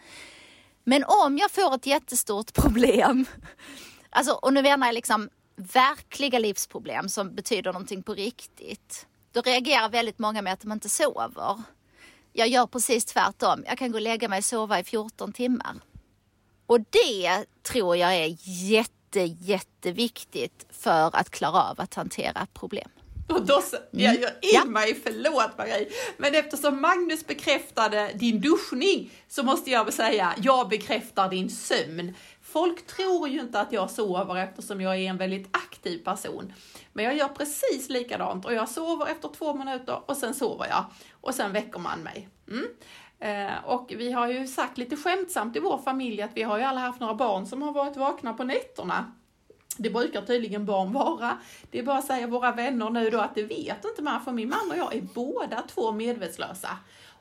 [0.85, 3.27] Men om jag får ett jättestort problem,
[4.11, 9.07] alltså, och nu menar jag liksom verkliga livsproblem som betyder någonting på riktigt.
[9.33, 11.63] Då reagerar väldigt många med att de inte sover.
[12.33, 13.65] Jag gör precis tvärtom.
[13.67, 15.75] Jag kan gå och lägga mig och sova i 14 timmar.
[16.67, 18.37] Och det tror jag är
[18.71, 22.89] jätte jätte, jätteviktigt för att klara av att hantera problem.
[23.29, 29.43] Och då, jag gör in mig, förlåt Marie, men eftersom Magnus bekräftade din duschning så
[29.43, 32.15] måste jag säga, jag bekräftar din sömn.
[32.43, 36.53] Folk tror ju inte att jag sover eftersom jag är en väldigt aktiv person.
[36.93, 40.85] Men jag gör precis likadant och jag sover efter två minuter och sen sover jag.
[41.21, 42.29] Och sen väcker man mig.
[42.51, 42.67] Mm.
[43.25, 46.65] Eh, och vi har ju sagt lite skämtsamt i vår familj att vi har ju
[46.65, 49.13] alla haft några barn som har varit vakna på nätterna.
[49.77, 51.39] Det brukar tydligen barn vara.
[51.71, 54.33] Det är bara att säga våra vänner nu då att det vet inte man, för
[54.33, 56.69] min man och jag är båda två medvetslösa.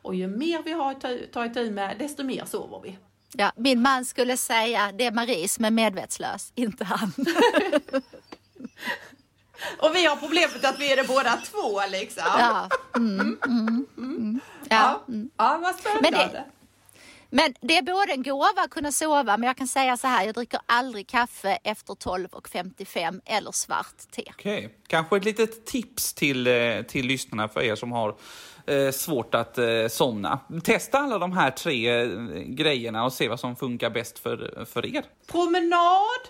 [0.02, 2.98] Och ju mer vi har att ta itu med, desto mer sover vi.
[3.34, 7.14] Ja, min man skulle säga det är Marie som är medvetslös, inte han.
[9.80, 12.24] och vi har problemet att vi är det båda två liksom.
[12.26, 14.40] Ja, mm, mm, mm,
[14.74, 15.04] ja.
[15.08, 16.12] ja, ja vad spännande.
[16.12, 16.46] Men det,
[17.30, 20.26] Men det är både en gåva att kunna sova, men jag kan säga så här,
[20.26, 24.24] jag dricker aldrig kaffe efter 12.55 eller svart te.
[24.30, 24.70] Okej, okay.
[24.88, 28.16] kanske ett litet tips till, eh, till lyssnarna för er som har
[28.66, 30.40] eh, svårt att eh, somna.
[30.64, 32.08] Testa alla de här tre eh,
[32.46, 35.04] grejerna och se vad som funkar bäst för, för er.
[35.28, 36.22] Promenad,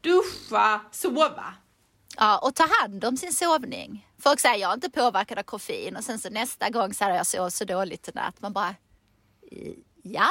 [0.00, 1.54] duscha, sova.
[2.16, 4.06] Ja, och ta hand om sin sovning.
[4.18, 7.26] Folk säger jag är inte påverkad av koffein och sen så nästa gång säger jag
[7.26, 8.40] sov så dåligt i natt.
[8.40, 8.74] Man bara,
[10.02, 10.28] ja.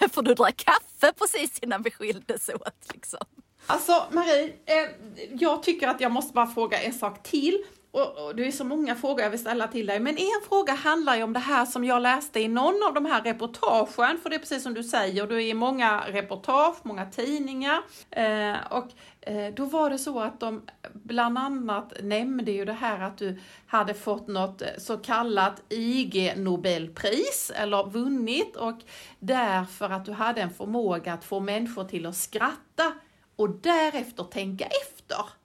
[0.12, 3.26] För du drack kaffe precis innan vi skildes åt liksom.
[3.66, 4.88] Alltså Marie, eh,
[5.32, 7.64] jag tycker att jag måste bara fråga en sak till.
[7.92, 10.72] Och, och, det är så många frågor jag vill ställa till dig, men en fråga
[10.72, 14.30] handlar ju om det här som jag läste i någon av de här reportagen, för
[14.30, 18.86] det är precis som du säger, du är i många reportage, många tidningar, eh, och
[19.20, 23.38] eh, då var det så att de bland annat nämnde ju det här att du
[23.66, 28.78] hade fått något eh, så kallat IG Nobelpris, eller vunnit, och
[29.18, 32.92] därför att du hade en förmåga att få människor till att skratta
[33.36, 35.39] och därefter tänka efter.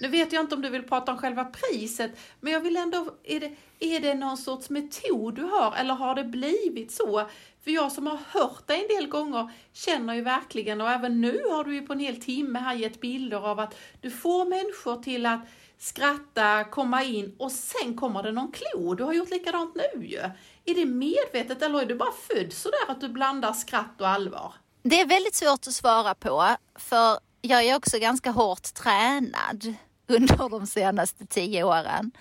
[0.00, 2.10] Nu vet jag inte om du vill prata om själva priset,
[2.40, 6.14] men jag vill ändå, är det, är det någon sorts metod du har eller har
[6.14, 7.28] det blivit så?
[7.64, 11.42] För jag som har hört dig en del gånger känner ju verkligen, och även nu
[11.50, 15.02] har du ju på en hel timme här gett bilder av att du får människor
[15.02, 15.40] till att
[15.78, 18.94] skratta, komma in och sen kommer det någon klo.
[18.94, 20.18] Du har gjort likadant nu ju.
[20.64, 24.54] Är det medvetet eller är du bara född sådär att du blandar skratt och allvar?
[24.82, 29.74] Det är väldigt svårt att svara på, för jag är också ganska hårt tränad
[30.10, 32.12] under de senaste tio åren.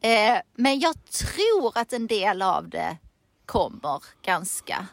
[0.00, 2.96] Eh, men jag tror att en del av det
[3.46, 4.86] kommer ganska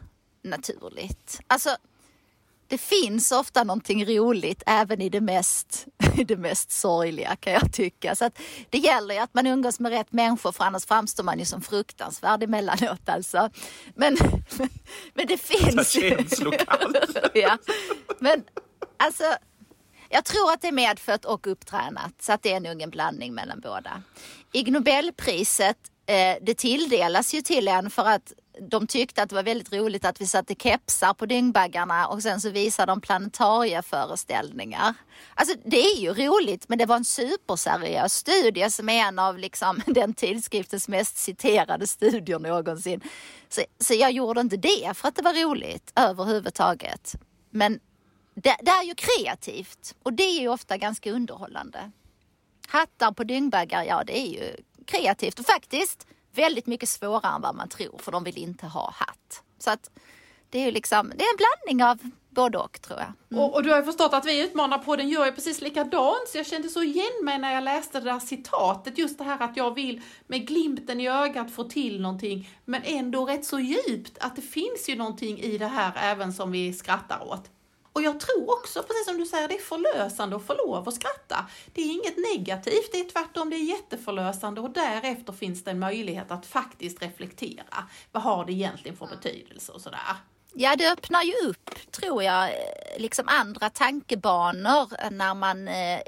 [0.44, 1.40] naturligt.
[1.48, 1.78] Alltså,
[2.68, 5.86] det finns ofta någonting roligt även i det mest,
[6.18, 8.16] i det mest sorgliga kan jag tycka.
[8.16, 11.40] Så att det gäller ju att man umgås med rätt människor för annars framstår man
[11.40, 13.50] ju som fruktansvärd emellanåt alltså.
[13.96, 14.18] Men,
[15.14, 15.90] men det finns...
[15.90, 17.18] Känslokallt.
[17.34, 17.58] ja.
[18.20, 18.44] Men
[18.98, 19.24] alltså
[20.14, 23.34] jag tror att det är medfött och upptränat så att det är nog en blandning
[23.34, 24.04] mellan båda.
[24.52, 28.34] Ig Nobelpriset eh, det tilldelas ju till en för att
[28.70, 32.42] de tyckte att det var väldigt roligt att vi satte kepsar på dyngbaggarna och sen
[32.42, 34.94] så visade de planetarieföreställningar.
[35.36, 39.38] Alltså det är ju roligt men det var en superseriös studie som är en av
[39.38, 43.02] liksom, den tidskriftens mest citerade studier någonsin.
[43.50, 47.16] Så, så jag gjorde inte det för att det var roligt överhuvudtaget.
[47.50, 47.80] Men
[48.36, 51.92] det, det, är ju kreativt och det är ju ofta ganska underhållande.
[52.68, 57.56] Hattar på dyngbaggar, ja det är ju kreativt och faktiskt väldigt mycket svårare än vad
[57.56, 59.44] man tror för de vill inte ha hatt.
[59.60, 59.90] Så att
[60.50, 63.14] det är ju liksom, det är en blandning av både och tror jag.
[63.32, 63.44] Mm.
[63.44, 66.28] Och, och, du har ju förstått att vi utmanar på den gör ju precis likadant,
[66.28, 69.44] så jag kände så igen mig när jag läste det där citatet, just det här
[69.44, 74.18] att jag vill med glimten i ögat få till någonting, men ändå rätt så djupt,
[74.20, 77.50] att det finns ju någonting i det här även som vi skrattar åt.
[77.94, 80.96] Och jag tror också, precis som du säger, det är förlösande att få lov att
[80.96, 81.46] skratta.
[81.74, 85.80] Det är inget negativt, det är tvärtom, det är jätteförlösande och därefter finns det en
[85.80, 87.88] möjlighet att faktiskt reflektera.
[88.12, 90.00] Vad har det egentligen för betydelse och sådär.
[90.54, 92.50] Ja, det öppnar ju upp, tror jag,
[92.98, 96.00] liksom andra tankebanor när man eh,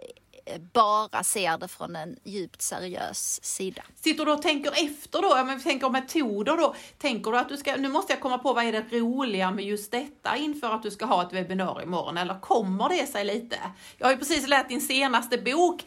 [0.73, 3.83] bara ser det från en djupt seriös sida.
[3.95, 7.57] Sitter du och tänker efter då, om vi tänker metoder då, tänker du att du
[7.57, 10.83] ska, nu måste jag komma på vad är det roliga med just detta inför att
[10.83, 13.57] du ska ha ett webbinarium imorgon, eller kommer det sig lite?
[13.97, 15.83] Jag har ju precis läst din senaste bok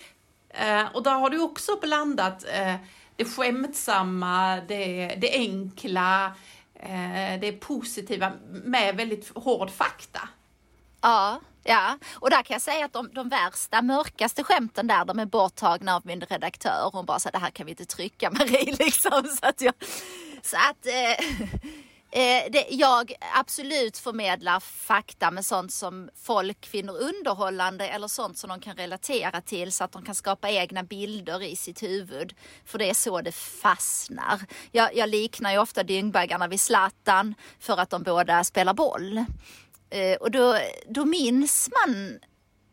[0.49, 2.75] eh, och där har du också blandat eh,
[3.17, 6.27] det skämtsamma, det, det enkla,
[6.75, 8.33] eh, det positiva
[8.65, 10.29] med väldigt hård fakta.
[11.01, 15.19] Ja, Ja, och där kan jag säga att de, de värsta, mörkaste skämten där, de
[15.19, 16.91] är borttagna av min redaktör.
[16.93, 19.23] Hon bara sa det här kan vi inte trycka Marie liksom.
[19.41, 19.75] Så att jag,
[20.43, 21.27] så att, eh,
[22.21, 28.49] eh, det, jag absolut förmedlar fakta med sånt som folk finner underhållande eller sånt som
[28.49, 32.35] de kan relatera till så att de kan skapa egna bilder i sitt huvud.
[32.65, 34.41] För det är så det fastnar.
[34.73, 39.25] Jag, jag liknar ju ofta dyngbaggarna vid Zlatan för att de båda spelar boll.
[39.91, 42.19] Eh, och då, då minns man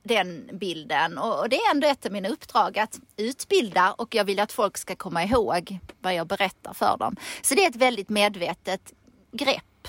[0.03, 4.39] den bilden och det är ändå ett av mina uppdrag att utbilda och jag vill
[4.39, 7.15] att folk ska komma ihåg vad jag berättar för dem.
[7.41, 8.93] Så det är ett väldigt medvetet
[9.31, 9.87] grepp.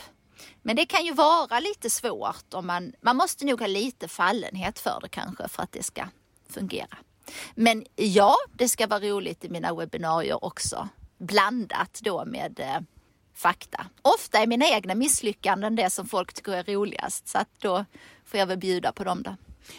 [0.62, 4.78] Men det kan ju vara lite svårt om man, man måste nog ha lite fallenhet
[4.78, 6.02] för det kanske för att det ska
[6.50, 6.98] fungera.
[7.54, 10.88] Men ja, det ska vara roligt i mina webbinarier också.
[11.18, 12.80] Blandat då med eh,
[13.36, 13.86] fakta.
[14.02, 17.84] Ofta är mina egna misslyckanden det som folk tycker är roligast så att då
[18.24, 19.36] får jag väl bjuda på dem då.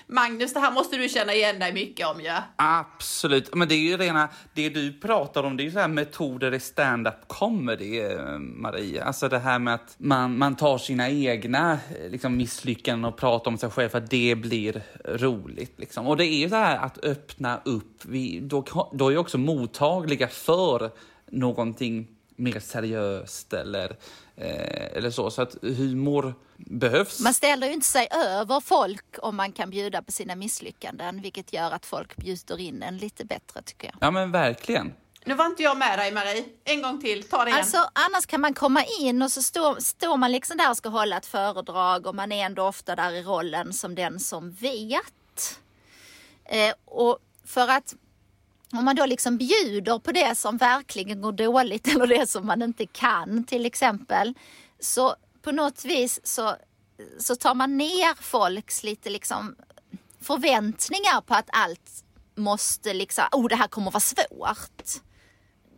[0.08, 2.26] Magnus, det här måste du känna igen dig mycket om ju.
[2.26, 2.43] Ja?
[2.56, 5.88] Absolut, men det är ju rena, det du pratar om, det är ju så här
[5.88, 9.04] metoder i stand-up comedy, eh, Maria.
[9.04, 13.52] Alltså det här med att man, man tar sina egna eh, liksom, misslyckanden och pratar
[13.52, 15.80] om sig själv för att det blir roligt.
[15.80, 16.08] Liksom.
[16.08, 19.38] Och det är ju så här att öppna upp, vi, då, då är ju också
[19.38, 20.91] mottagliga för
[21.32, 23.97] någonting mer seriöst eller,
[24.36, 25.32] eh, eller så.
[25.32, 27.19] Så att humor behövs.
[27.19, 31.54] Man ställer ju inte sig över folk om man kan bjuda på sina misslyckanden, vilket
[31.54, 33.96] gör att folk bjuder in en lite bättre tycker jag.
[34.02, 34.94] Ja men verkligen.
[35.25, 36.46] Nu var inte jag med dig Marie.
[36.63, 37.60] En gång till, ta det igen.
[37.60, 40.90] Alltså annars kan man komma in och så står, står man liksom där och ska
[40.90, 45.60] hålla ett föredrag och man är ändå ofta där i rollen som den som vet.
[46.46, 47.96] Eh, och för att
[48.74, 52.62] om man då liksom bjuder på det som verkligen går dåligt eller det som man
[52.62, 54.34] inte kan till exempel.
[54.80, 56.56] Så på något vis så,
[57.20, 59.56] så tar man ner folks lite liksom
[60.22, 62.04] förväntningar på att allt
[62.36, 65.02] måste liksom, oh det här kommer vara svårt.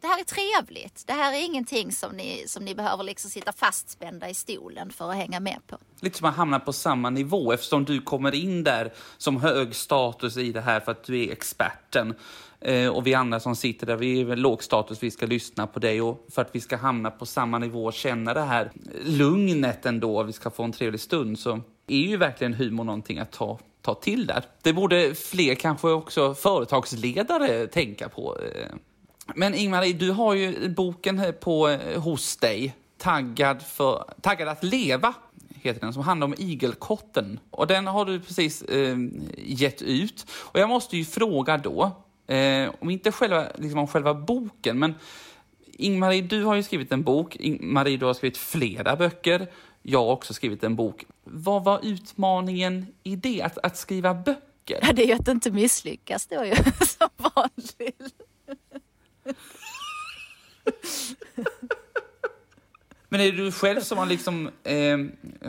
[0.01, 1.03] Det här är trevligt.
[1.07, 5.09] Det här är ingenting som ni, som ni behöver liksom sitta fastspända i stolen för
[5.09, 5.77] att hänga med på.
[5.99, 10.37] Lite som att hamna på samma nivå eftersom du kommer in där som hög status
[10.37, 12.15] i det här för att du är experten.
[12.61, 15.79] Eh, och vi andra som sitter där, vi är låg status, vi ska lyssna på
[15.79, 18.71] dig och för att vi ska hamna på samma nivå och känna det här
[19.03, 23.31] lugnet ändå, vi ska få en trevlig stund, så är ju verkligen humor någonting att
[23.31, 24.43] ta, ta till där.
[24.61, 28.37] Det borde fler, kanske också företagsledare, tänka på.
[28.37, 28.75] Eh,
[29.35, 35.13] men Ingmar, du har ju boken på, eh, hos dig, Taggad, för, Taggad att leva
[35.61, 37.39] heter den, som handlar om igelkotten.
[37.51, 38.97] Och den har du precis eh,
[39.37, 40.25] gett ut.
[40.31, 41.91] Och jag måste ju fråga då,
[42.29, 44.95] Eh, om inte själva, liksom om själva boken, men
[45.65, 47.35] Ingmarie, du har ju skrivit en bok.
[47.35, 49.51] Ingmarie, du har skrivit flera böcker.
[49.81, 51.05] Jag har också skrivit en bok.
[51.23, 54.79] Vad var utmaningen i det, att, att skriva böcker?
[54.81, 56.55] Ja, det är ju att inte misslyckas då ju,
[56.85, 58.15] som vanligt.
[63.09, 64.97] Men är det du själv som har liksom, eh,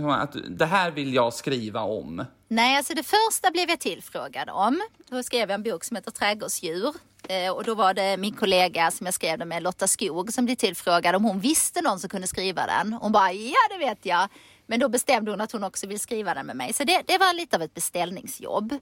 [0.07, 2.25] att det här vill jag skriva om?
[2.49, 4.83] Nej, alltså det första blev jag tillfrågad om.
[5.09, 6.95] Då skrev jag en bok som heter Trädgårdsdjur.
[7.29, 10.45] Eh, och då var det min kollega som jag skrev den med, Lotta Skog, som
[10.45, 12.93] blev tillfrågad om hon visste någon som kunde skriva den.
[12.93, 14.29] Hon bara, ja det vet jag.
[14.67, 16.73] Men då bestämde hon att hon också vill skriva den med mig.
[16.73, 18.79] Så det, det var lite av ett beställningsjobb.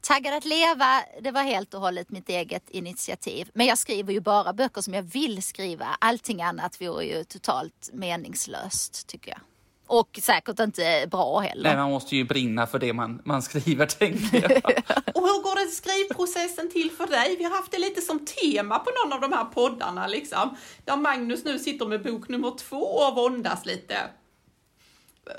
[0.00, 3.50] Taggad att leva, det var helt och hållet mitt eget initiativ.
[3.54, 5.86] Men jag skriver ju bara böcker som jag vill skriva.
[6.00, 9.40] Allting annat vore ju totalt meningslöst tycker jag.
[9.86, 11.62] Och säkert inte bra heller.
[11.70, 14.52] Nej, man måste ju brinna för det man, man skriver, tänker jag.
[15.14, 17.36] och hur går det skrivprocessen till för dig?
[17.38, 20.56] Vi har haft det lite som tema på någon av de här poddarna, liksom.
[20.84, 23.96] Där Magnus nu sitter med bok nummer två och våndas lite.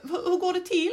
[0.03, 0.91] Hur går det till?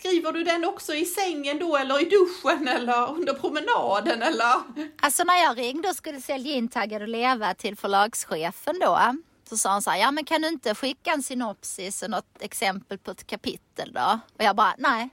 [0.00, 4.54] Skriver du den också i sängen då eller i duschen eller under promenaden eller?
[5.00, 9.14] Alltså när jag ringde och skulle sälja in Taggad och leva till förlagschefen då
[9.48, 12.36] så sa han så här, ja men kan du inte skicka en synopsis och något
[12.40, 14.20] exempel på ett kapitel då?
[14.38, 15.08] Och jag bara, nej.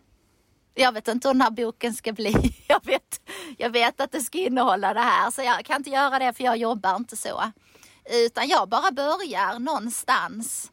[0.74, 2.34] Jag vet inte hur den här boken ska bli.
[2.68, 3.22] Jag vet,
[3.58, 6.44] jag vet att det ska innehålla det här så jag kan inte göra det för
[6.44, 7.52] jag jobbar inte så.
[8.26, 10.72] Utan jag bara börjar någonstans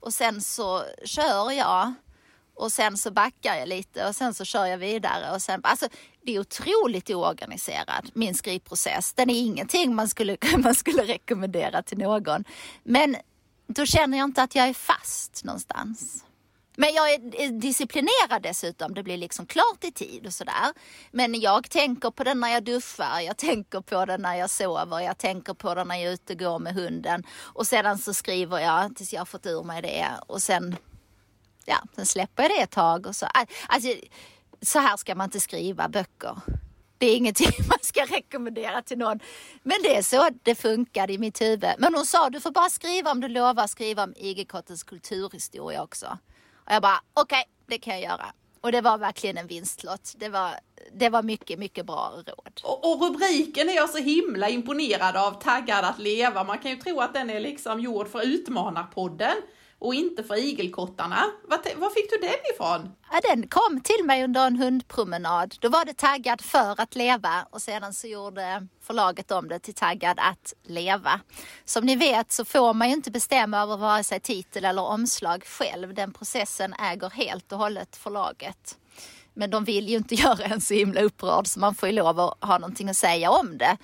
[0.00, 1.94] och sen så kör jag
[2.56, 5.34] och sen så backar jag lite och sen så kör jag vidare.
[5.34, 5.88] Och sen, alltså,
[6.22, 9.12] det är otroligt oorganiserad, min skrivprocess.
[9.12, 12.44] Den är ingenting man skulle, man skulle rekommendera till någon.
[12.84, 13.16] Men
[13.66, 16.22] då känner jag inte att jag är fast någonstans.
[16.76, 18.94] Men jag är eh, disciplinerad dessutom.
[18.94, 20.72] Det blir liksom klart i tid och sådär.
[21.12, 25.00] Men jag tänker på den när jag duschar, jag tänker på den när jag sover,
[25.00, 27.22] jag tänker på den när jag är ute och går med hunden.
[27.40, 30.06] Och sedan så skriver jag tills jag har fått ur mig det.
[30.26, 30.76] Och sen
[31.66, 33.26] ja, sen släpper jag det ett tag och så.
[33.68, 33.88] Alltså,
[34.62, 36.36] så här ska man inte skriva böcker.
[36.98, 39.20] Det är ingenting man ska rekommendera till någon.
[39.62, 41.74] Men det är så det funkade i mitt huvud.
[41.78, 46.18] Men hon sa, du får bara skriva om du lovar skriva om igelkottens kulturhistoria också.
[46.54, 48.26] Och jag bara, okej, okay, det kan jag göra.
[48.60, 50.14] Och det var verkligen en vinstlott.
[50.16, 50.50] Det var,
[50.92, 52.60] det var mycket, mycket bra råd.
[52.62, 56.44] Och, och, rubriken är jag så himla imponerad av, Taggad att leva.
[56.44, 59.36] Man kan ju tro att den är liksom gjord för Utmanarpodden
[59.78, 61.24] och inte för igelkottarna.
[61.48, 62.92] Var, fick du den ifrån?
[63.12, 65.54] Ja, den kom till mig under en hundpromenad.
[65.60, 69.74] Då var det taggad för att leva och sedan så gjorde förlaget om det till
[69.74, 71.20] taggad att leva.
[71.64, 75.44] Som ni vet så får man ju inte bestämma över vare sig titel eller omslag
[75.44, 75.94] själv.
[75.94, 78.78] Den processen äger helt och hållet förlaget.
[79.36, 82.20] Men de vill ju inte göra en så himla upprörd så man får ju lov
[82.20, 83.76] att ha någonting att säga om det.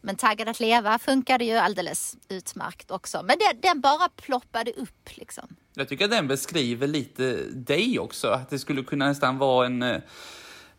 [0.00, 3.22] Men Taggad att leva funkade ju alldeles utmärkt också.
[3.22, 5.44] Men det, den bara ploppade upp liksom.
[5.74, 8.28] Jag tycker att den beskriver lite dig också.
[8.28, 10.00] Att det skulle kunna nästan vara en, eh,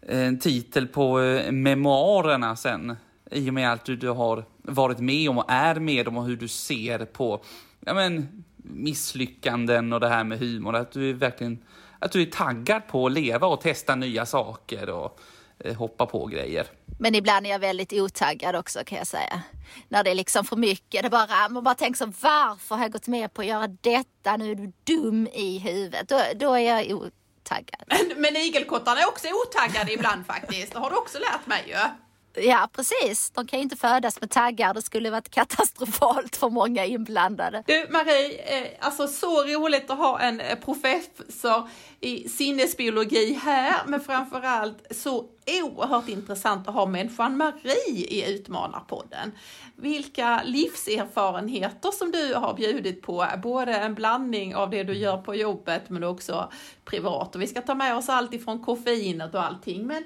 [0.01, 2.95] en titel på eh, memoarerna sen.
[3.31, 6.25] I och med allt du, du har varit med om och är med om och
[6.25, 7.43] hur du ser på
[7.79, 10.75] ja, men, misslyckanden och det här med humor.
[10.75, 11.63] Att du är verkligen
[12.01, 15.19] att du är taggad på att leva och testa nya saker och
[15.59, 16.67] eh, hoppa på grejer.
[16.99, 19.41] Men ibland är jag väldigt otaggad också kan jag säga.
[19.89, 21.03] När det är liksom för mycket.
[21.03, 24.37] Det bara, man bara tänker så varför har jag gått med på att göra detta?
[24.37, 26.09] Nu är du dum i huvudet.
[26.09, 27.83] Då, då är jag otaggad.
[27.87, 30.73] Men, men igelkottarna är också otaggade ibland faktiskt.
[30.73, 31.73] Det har du också lärt mig ju.
[31.73, 31.89] Ja,
[32.33, 33.29] Ja precis.
[33.29, 34.73] De kan ju inte födas med taggar.
[34.73, 37.63] Det skulle varit katastrofalt för många inblandade.
[37.67, 41.69] Du Marie, eh, alltså så roligt att ha en eh, professor
[41.99, 45.25] i sinnesbiologi här, men framförallt så
[45.63, 49.31] oerhört intressant att ha människan Marie i Utmanarpodden.
[49.75, 55.35] Vilka livserfarenheter som du har bjudit på, både en blandning av det du gör på
[55.35, 56.51] jobbet men också
[56.85, 57.35] privat.
[57.35, 59.87] Och vi ska ta med oss allt ifrån koffeinet och allting.
[59.87, 60.03] Men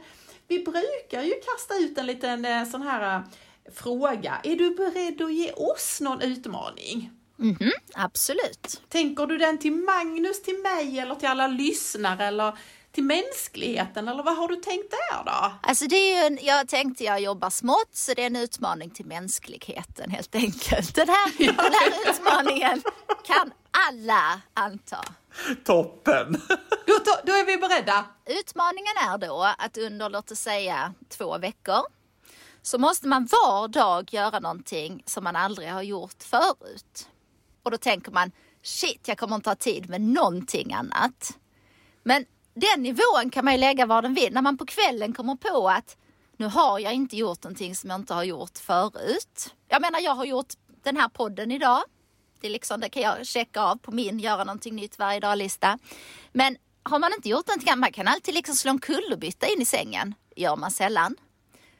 [0.47, 3.21] vi brukar ju kasta ut en liten eh, sån här eh,
[3.75, 4.39] fråga.
[4.43, 7.11] Är du beredd att ge oss någon utmaning?
[7.39, 8.81] Mm -hmm, absolut.
[8.89, 12.57] Tänker du den till Magnus, till mig eller till alla lyssnare eller
[12.91, 15.53] till mänskligheten eller vad har du tänkt där då?
[15.61, 19.05] Alltså det är en, jag tänkte jag jobbar smått så det är en utmaning till
[19.05, 20.95] mänskligheten helt enkelt.
[20.95, 22.81] Den här, den här utmaningen
[23.23, 23.51] kan
[23.89, 25.05] alla anta.
[25.63, 26.41] Toppen!
[26.87, 28.05] Då, då är vi beredda.
[28.25, 31.81] Utmaningen är då att under låt oss säga två veckor
[32.61, 37.09] så måste man var dag göra någonting som man aldrig har gjort förut.
[37.63, 38.31] Och då tänker man
[38.63, 41.37] shit, jag kommer inte ha tid med någonting annat.
[42.03, 44.33] Men den nivån kan man ju lägga var den vill.
[44.33, 45.97] När man på kvällen kommer på att
[46.37, 49.53] nu har jag inte gjort någonting som jag inte har gjort förut.
[49.67, 51.83] Jag menar, jag har gjort den här podden idag.
[52.41, 55.79] Det, liksom, det kan jag checka av på min göra någonting nytt varje dag-lista.
[56.31, 59.65] Men har man inte gjort någonting, man kan alltid liksom slå en kullerbytta in i
[59.65, 60.13] sängen.
[60.35, 61.15] Gör man sällan.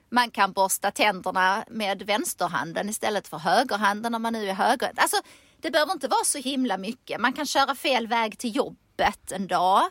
[0.10, 4.92] Man kan borsta tänderna med vänsterhanden istället för högerhanden om man nu är höger.
[4.96, 5.18] Alltså,
[5.62, 7.22] det behöver inte vara så himla mycket.
[7.22, 9.82] Man kan köra fel väg till jobbet en dag.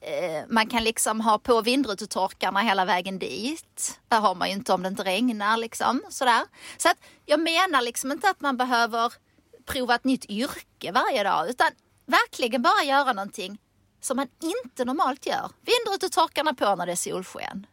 [0.00, 4.00] Eh, man kan liksom ha på vindrutetorkarna hela vägen dit.
[4.08, 6.02] Det har man ju inte om det inte regnar liksom.
[6.08, 6.42] Sådär.
[6.76, 6.96] Så att
[7.26, 9.12] jag menar liksom inte att man behöver
[9.72, 11.70] prova ett nytt yrke varje dag utan
[12.06, 13.58] verkligen bara göra någonting
[14.00, 15.50] som man inte normalt gör.
[15.60, 17.66] Vindrutetorkarna på när det är solsken.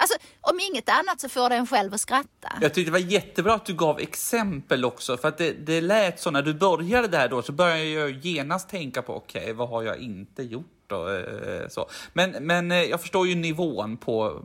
[0.00, 2.52] Alltså, om inget annat så får det en själv att skratta.
[2.60, 6.20] Jag tyckte det var jättebra att du gav exempel också, för att det, det lät
[6.20, 9.68] så när du började där då så började jag genast tänka på okej, okay, vad
[9.68, 11.08] har jag inte gjort då?
[11.08, 11.88] Eh, eh, så.
[12.12, 14.44] Men, men eh, jag förstår ju nivån på,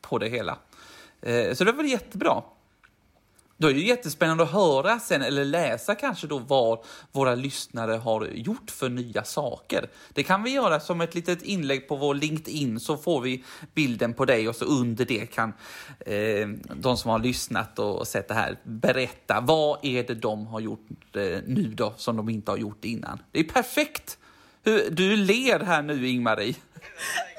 [0.00, 0.58] på det hela.
[1.54, 2.42] Så det var jättebra.
[3.60, 6.78] Då är det jättespännande att höra sen, eller läsa kanske då vad
[7.12, 9.90] våra lyssnare har gjort för nya saker.
[10.12, 13.44] Det kan vi göra som ett litet inlägg på vår LinkedIn så får vi
[13.74, 15.52] bilden på dig och så under det kan
[16.06, 20.60] eh, de som har lyssnat och sett det här berätta vad är det de har
[20.60, 23.22] gjort eh, nu då som de inte har gjort innan.
[23.32, 24.18] Det är perfekt!
[24.90, 26.54] Du ler här nu Ingmarie.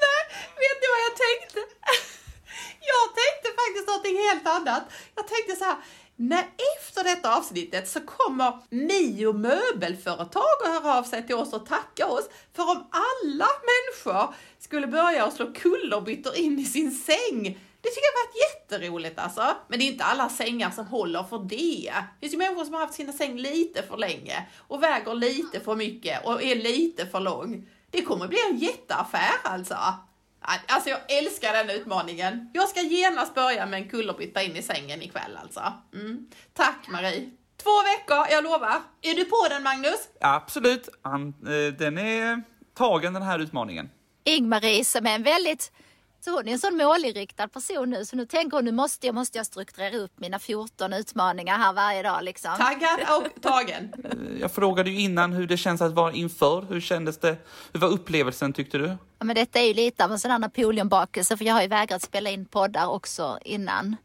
[0.03, 0.21] Nej,
[0.63, 1.59] vet ni vad jag tänkte?
[2.93, 4.83] Jag tänkte faktiskt någonting helt annat.
[5.15, 5.77] Jag tänkte så här,
[6.19, 6.39] när
[6.77, 12.07] efter detta avsnittet så kommer Mio möbelföretag att höra av sig till oss och tacka
[12.07, 12.29] oss.
[12.53, 17.43] För om alla människor skulle börja att slå kullerbyttor in i sin säng,
[17.81, 19.55] det tycker jag varit jätteroligt alltså.
[19.67, 21.93] Men det är inte alla sängar som håller för det.
[21.93, 25.59] Det finns ju människor som har haft sina säng lite för länge och väger lite
[25.59, 27.69] för mycket och är lite för lång.
[27.91, 29.75] Det kommer bli en jätteaffär alltså.
[30.41, 32.49] Alltså jag älskar den utmaningen.
[32.53, 35.73] Jag ska genast börja med en kullerbytta in i sängen ikväll alltså.
[35.93, 36.27] Mm.
[36.53, 37.29] Tack Marie.
[37.63, 38.81] Två veckor, jag lovar.
[39.01, 40.09] Är du på den Magnus?
[40.21, 40.87] Absolut.
[40.87, 43.89] Eh, den är tagen den här utmaningen.
[44.23, 45.71] Ingmarie som är en väldigt
[46.19, 49.15] så hon är en sån målinriktad person nu så nu tänker hon nu måste jag,
[49.15, 52.51] måste jag strukturera upp mina 14 utmaningar här varje dag liksom.
[52.57, 53.93] Taggad och tagen.
[54.39, 56.61] Jag frågade ju innan hur det känns att vara inför.
[56.69, 57.37] Hur kändes det?
[57.73, 58.87] Hur var upplevelsen tyckte du?
[59.19, 61.67] Ja, men detta är ju lite av en sån här Napoleonbakelse för jag har ju
[61.67, 63.95] vägrat spela in poddar också innan.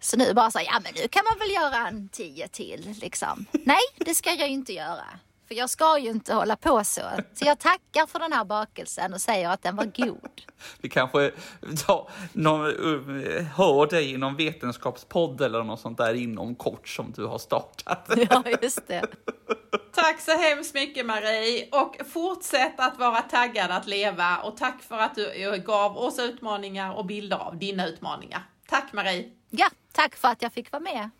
[0.00, 3.46] Så nu bara så ja men nu kan man väl göra en tio till liksom.
[3.52, 5.04] Nej, det ska jag ju inte göra.
[5.48, 7.00] För jag ska ju inte hålla på så.
[7.34, 10.42] Så jag tackar för den här bakelsen och säger att den var god.
[10.80, 11.32] Vi kanske
[11.88, 17.12] ja, någon, uh, hör dig i någon vetenskapspodd eller något sånt där inom kort som
[17.16, 18.10] du har startat.
[18.30, 19.06] Ja, just det.
[19.94, 24.98] Tack så hemskt mycket Marie och fortsätt att vara taggad att leva och tack för
[24.98, 28.42] att du gav oss utmaningar och bilder av dina utmaningar.
[28.68, 29.28] Tack Marie!
[29.50, 31.10] Ja, tack för att jag fick vara med.